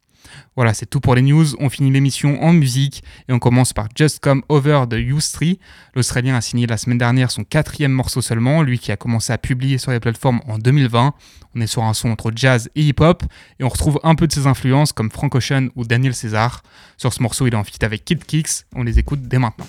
Voilà, 0.56 0.74
c'est 0.74 0.86
tout 0.86 1.00
pour 1.00 1.14
les 1.14 1.22
news. 1.22 1.46
On 1.58 1.68
finit 1.68 1.90
l'émission 1.90 2.42
en 2.42 2.52
musique 2.52 3.02
et 3.28 3.32
on 3.32 3.38
commence 3.38 3.72
par 3.72 3.88
Just 3.94 4.20
Come 4.20 4.42
Over 4.48 4.84
de 4.88 4.98
U3. 4.98 5.58
L'Australien 5.94 6.34
a 6.36 6.40
signé 6.40 6.66
la 6.66 6.76
semaine 6.76 6.98
dernière 6.98 7.30
son 7.30 7.44
quatrième 7.44 7.92
morceau 7.92 8.20
seulement, 8.20 8.62
lui 8.62 8.78
qui 8.78 8.92
a 8.92 8.96
commencé 8.96 9.32
à 9.32 9.38
publier 9.38 9.78
sur 9.78 9.90
les 9.90 10.00
plateformes 10.00 10.40
en 10.46 10.58
2020. 10.58 11.14
On 11.54 11.60
est 11.60 11.66
sur 11.66 11.82
un 11.82 11.94
son 11.94 12.10
entre 12.10 12.32
jazz 12.34 12.70
et 12.74 12.82
hip-hop 12.82 13.22
et 13.58 13.64
on 13.64 13.68
retrouve 13.68 13.98
un 14.02 14.14
peu 14.14 14.26
de 14.26 14.32
ses 14.32 14.46
influences 14.46 14.92
comme 14.92 15.10
Frank 15.10 15.34
Ocean 15.34 15.68
ou 15.76 15.84
Daniel 15.84 16.14
César. 16.14 16.62
Sur 16.96 17.12
ce 17.12 17.22
morceau, 17.22 17.46
il 17.46 17.54
est 17.54 17.56
en 17.56 17.64
feat 17.64 17.82
avec 17.82 18.04
Kid 18.04 18.24
Kicks. 18.24 18.64
On 18.74 18.82
les 18.82 18.98
écoute 18.98 19.22
dès 19.22 19.38
maintenant. 19.38 19.66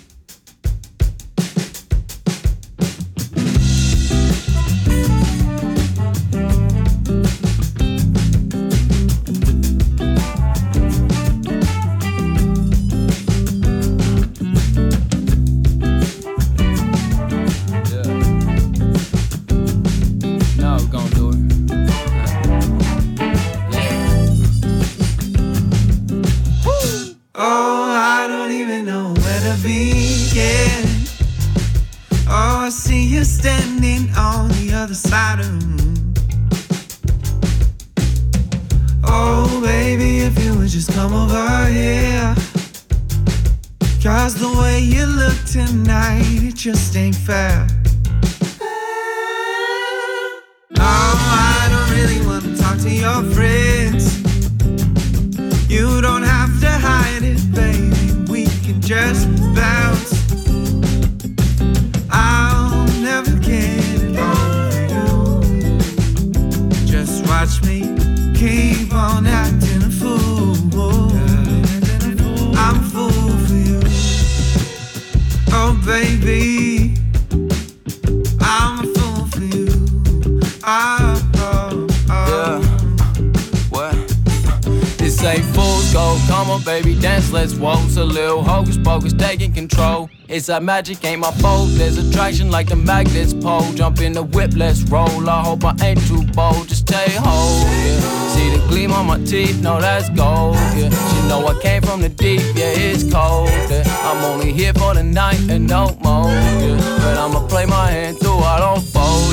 It's 90.42 90.48
that 90.48 90.64
magic, 90.64 91.06
ain't 91.06 91.22
my 91.22 91.30
fault. 91.34 91.70
There's 91.74 92.00
attraction 92.00 92.50
like 92.50 92.68
the 92.68 92.76
magnets 92.76 93.32
pole. 93.32 93.72
Jump 93.74 94.02
in 94.02 94.14
the 94.14 94.24
whip, 94.24 94.54
let's 94.56 94.82
roll. 94.82 95.30
I 95.30 95.44
hope 95.44 95.64
I 95.64 95.76
ain't 95.84 96.02
too 96.08 96.24
bold. 96.34 96.68
Just 96.68 96.88
stay 96.90 97.12
hold, 97.12 97.62
yeah. 97.86 98.00
See 98.34 98.50
the 98.50 98.66
gleam 98.68 98.92
on 98.92 99.06
my 99.06 99.24
teeth, 99.24 99.62
no, 99.62 99.80
that's 99.80 100.10
gold, 100.10 100.56
yeah. 100.74 100.90
She 100.90 101.28
know 101.30 101.46
I 101.46 101.54
came 101.62 101.84
from 101.84 102.02
the 102.02 102.10
deep, 102.10 102.42
yeah, 102.56 102.74
it's 102.74 103.04
cold. 103.04 103.50
Yeah. 103.70 103.84
I'm 104.02 104.26
only 104.26 104.52
here 104.52 104.74
for 104.74 104.96
the 104.96 105.04
night 105.04 105.40
and 105.48 105.68
no 105.68 105.96
more, 106.02 106.32
yeah. 106.32 106.98
But 107.04 107.20
I'ma 107.20 107.46
play 107.46 107.68
my 107.68 107.92
hand 107.92 108.20
through, 108.20 108.31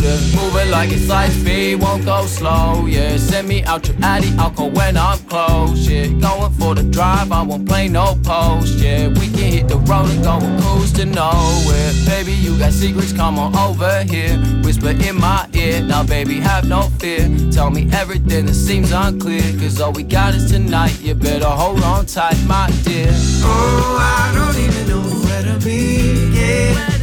It 0.00 0.70
like 0.70 0.90
it's 0.90 1.08
light 1.08 1.30
speed, 1.30 1.76
won't 1.76 2.04
go 2.04 2.26
slow, 2.26 2.86
yeah. 2.86 3.16
Send 3.16 3.48
me 3.48 3.62
out 3.64 3.86
your 3.88 3.96
addy, 4.02 4.32
I'll 4.38 4.50
call 4.50 4.70
when 4.70 4.96
I'm 4.96 5.18
close, 5.20 5.88
yeah. 5.88 6.06
Going 6.06 6.52
for 6.52 6.74
the 6.74 6.82
drive, 6.82 7.32
I 7.32 7.42
won't 7.42 7.66
play 7.66 7.88
no 7.88 8.16
post, 8.22 8.78
yeah. 8.78 9.08
We 9.08 9.28
can 9.28 9.52
hit 9.52 9.68
the 9.68 9.76
road 9.76 10.10
and 10.10 10.22
go 10.22 10.38
cruise 10.60 10.92
to 10.94 11.04
nowhere. 11.04 11.92
Baby, 12.06 12.32
you 12.32 12.58
got 12.58 12.72
secrets, 12.72 13.12
come 13.12 13.38
on 13.38 13.56
over 13.56 14.02
here. 14.04 14.36
Whisper 14.62 14.90
in 14.90 15.16
my 15.16 15.48
ear, 15.54 15.82
now 15.82 16.04
baby, 16.04 16.40
have 16.40 16.68
no 16.68 16.82
fear. 16.98 17.28
Tell 17.50 17.70
me 17.70 17.88
everything 17.92 18.46
that 18.46 18.54
seems 18.54 18.92
unclear, 18.92 19.42
cause 19.58 19.80
all 19.80 19.92
we 19.92 20.02
got 20.02 20.34
is 20.34 20.50
tonight. 20.50 21.00
You 21.00 21.14
better 21.14 21.46
hold 21.46 21.82
on 21.82 22.06
tight, 22.06 22.38
my 22.46 22.70
dear. 22.82 23.10
Oh, 23.42 23.96
I 24.00 24.34
don't 24.34 24.58
even 24.64 24.88
know 24.88 25.02
where 25.26 25.42
to 25.44 25.54
begin. 25.64 26.97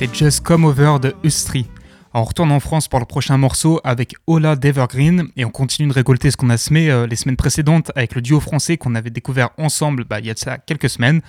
C'était 0.00 0.14
Just 0.14 0.40
Come 0.40 0.64
Over 0.64 0.96
de 0.98 1.14
Ustri. 1.24 1.66
On 2.14 2.24
retourne 2.24 2.50
en 2.52 2.60
France 2.60 2.88
pour 2.88 3.00
le 3.00 3.04
prochain 3.04 3.36
morceau 3.36 3.82
avec 3.84 4.14
Ola 4.26 4.56
d'Evergreen 4.56 5.28
et 5.36 5.44
on 5.44 5.50
continue 5.50 5.88
de 5.88 5.92
récolter 5.92 6.30
ce 6.30 6.38
qu'on 6.38 6.48
a 6.48 6.56
semé 6.56 6.90
euh, 6.90 7.06
les 7.06 7.16
semaines 7.16 7.36
précédentes 7.36 7.92
avec 7.94 8.14
le 8.14 8.22
duo 8.22 8.40
français 8.40 8.78
qu'on 8.78 8.94
avait 8.94 9.10
découvert 9.10 9.50
ensemble 9.58 10.04
bah, 10.04 10.18
il 10.20 10.24
y 10.24 10.30
a 10.30 10.56
quelques 10.56 10.88
semaines. 10.88 11.20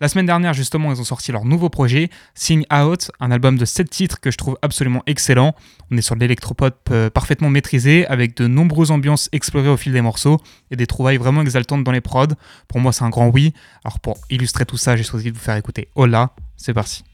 La 0.00 0.08
semaine 0.08 0.24
dernière, 0.24 0.54
justement, 0.54 0.90
ils 0.90 0.98
ont 0.98 1.04
sorti 1.04 1.32
leur 1.32 1.44
nouveau 1.44 1.68
projet, 1.68 2.08
Sing 2.34 2.64
Out, 2.72 3.10
un 3.20 3.30
album 3.30 3.58
de 3.58 3.66
7 3.66 3.90
titres 3.90 4.20
que 4.20 4.30
je 4.30 4.38
trouve 4.38 4.56
absolument 4.62 5.02
excellent. 5.06 5.54
On 5.90 5.98
est 5.98 6.02
sur 6.02 6.14
de 6.14 6.20
l'électropop 6.20 6.88
euh, 6.92 7.10
parfaitement 7.10 7.50
maîtrisé, 7.50 8.06
avec 8.06 8.38
de 8.38 8.46
nombreuses 8.46 8.90
ambiances 8.90 9.28
explorées 9.32 9.68
au 9.68 9.76
fil 9.76 9.92
des 9.92 10.00
morceaux 10.00 10.40
et 10.70 10.76
des 10.76 10.86
trouvailles 10.86 11.18
vraiment 11.18 11.42
exaltantes 11.42 11.84
dans 11.84 11.92
les 11.92 12.00
prods. 12.00 12.28
Pour 12.68 12.80
moi, 12.80 12.90
c'est 12.90 13.04
un 13.04 13.10
grand 13.10 13.28
oui. 13.28 13.52
Alors, 13.84 14.00
pour 14.00 14.16
illustrer 14.30 14.64
tout 14.64 14.78
ça, 14.78 14.96
j'ai 14.96 15.04
choisi 15.04 15.30
de 15.30 15.36
vous 15.36 15.44
faire 15.44 15.56
écouter 15.56 15.88
Ola. 15.94 16.30
C'est 16.56 16.72
parti. 16.72 17.04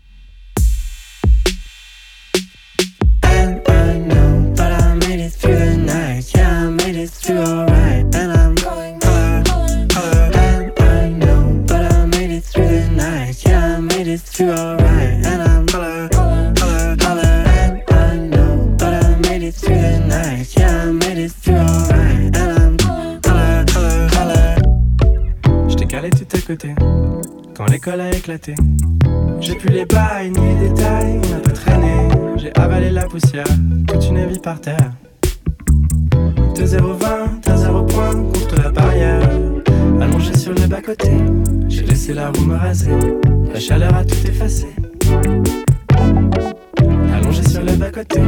T'ai 25.81 25.87
calé 25.87 26.11
tout 26.11 26.37
à 26.37 26.41
côté. 26.41 26.75
quand 27.55 27.65
l'école 27.71 28.03
a 28.03 28.11
éclaté. 28.11 28.55
J'ai 29.41 29.55
pu 29.55 29.69
les 29.69 29.87
bails 29.87 30.31
ni 30.31 30.55
les 30.55 30.69
détails, 30.69 31.21
on 31.33 31.49
a. 31.49 32.37
J'ai 32.37 32.53
avalé 32.55 32.91
la 32.91 33.07
poussière, 33.07 33.47
toute 33.87 34.07
une 34.09 34.27
vie 34.27 34.39
par 34.39 34.61
terre. 34.61 34.93
De 36.61 36.67
0,20, 36.67 37.41
t'as 37.41 37.57
0 37.57 37.85
point 37.85 38.11
contre 38.11 38.63
la 38.63 38.71
barrière. 38.71 39.27
Allongé 39.99 40.37
sur 40.37 40.53
le 40.53 40.67
bas-côté, 40.67 41.11
j'ai 41.69 41.81
laissé 41.87 42.13
la 42.13 42.31
roue 42.31 42.45
me 42.45 42.55
raser. 42.55 42.91
La 43.51 43.59
chaleur 43.59 43.95
a 43.95 44.05
tout 44.05 44.27
effacé. 44.29 44.67
Allongé 47.15 47.49
sur 47.49 47.63
le 47.63 47.73
bas-côté, 47.77 48.21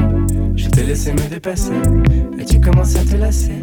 je 0.56 0.66
t'ai 0.70 0.84
laissé 0.84 1.12
me 1.12 1.28
dépasser. 1.28 1.74
Et 2.38 2.46
tu 2.46 2.58
commences 2.58 2.96
à 2.96 3.04
te 3.04 3.16
lasser. 3.16 3.62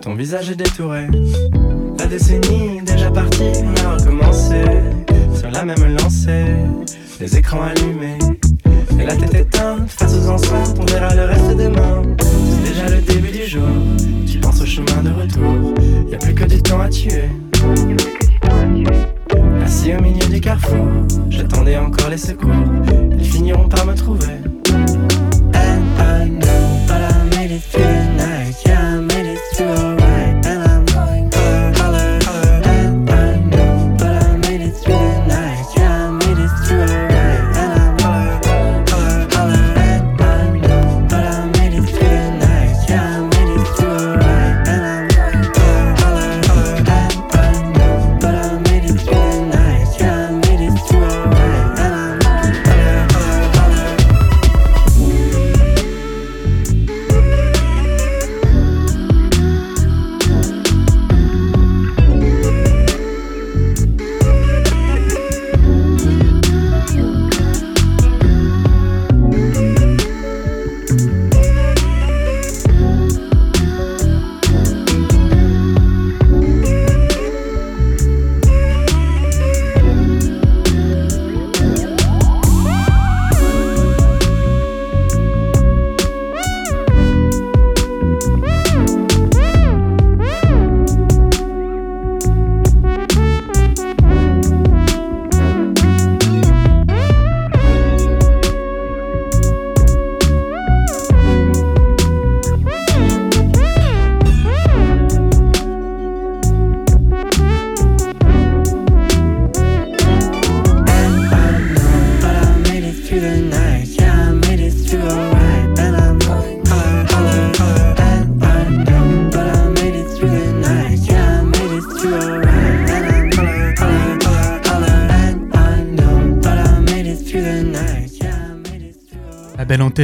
Ton 0.00 0.14
visage 0.14 0.50
est 0.50 0.56
détouré. 0.56 1.08
La 1.98 2.06
décennie 2.06 2.80
déjà 2.82 3.10
partie, 3.10 3.50
on 3.62 3.86
a 3.86 3.96
recommencé. 3.96 4.62
Sur 5.36 5.50
la 5.50 5.64
même 5.64 5.96
lancée, 5.98 6.46
les 7.20 7.36
écrans 7.36 7.62
allumés. 7.62 8.18
Et 8.98 9.04
la 9.04 9.14
tête 9.14 9.34
éteinte, 9.34 9.90
face 9.90 10.14
aux 10.14 10.30
enceintes, 10.30 10.78
on 10.80 10.86
verra 10.86 11.14
le 11.14 11.24
reste 11.24 11.54
demain. 11.54 12.02
C'est 12.18 12.72
déjà 12.72 12.88
le 12.88 13.02
début 13.02 13.30
du 13.30 13.46
jour, 13.46 13.68
tu 14.26 14.38
penses 14.38 14.62
au 14.62 14.66
chemin 14.66 15.02
de 15.02 15.10
retour. 15.10 15.74
Y 16.10 16.14
a 16.14 16.18
plus 16.18 16.34
que 16.34 16.44
du 16.44 16.62
temps 16.62 16.80
à 16.80 16.88
tuer. 16.88 17.28
Assis 19.62 19.94
au 19.94 20.00
milieu 20.00 20.26
du 20.28 20.40
carrefour, 20.40 20.86
j'attendais 21.28 21.76
encore 21.76 22.08
les 22.08 22.16
secours. 22.16 22.63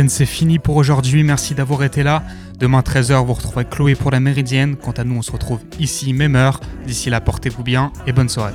C'est 0.08 0.26
fini 0.26 0.58
pour 0.58 0.76
aujourd'hui. 0.76 1.22
Merci 1.22 1.54
d'avoir 1.54 1.82
été 1.82 2.02
là. 2.02 2.22
Demain 2.58 2.80
13h, 2.80 3.24
vous 3.24 3.34
retrouverez 3.34 3.64
Chloé 3.64 3.94
pour 3.94 4.10
la 4.10 4.20
Méridienne. 4.20 4.76
Quant 4.76 4.92
à 4.92 5.04
nous, 5.04 5.16
on 5.16 5.22
se 5.22 5.32
retrouve 5.32 5.60
ici, 5.78 6.12
même 6.12 6.36
heure. 6.36 6.60
D'ici 6.86 7.10
là, 7.10 7.20
portez-vous 7.20 7.62
bien 7.62 7.92
et 8.06 8.12
bonne 8.12 8.28
soirée. 8.28 8.54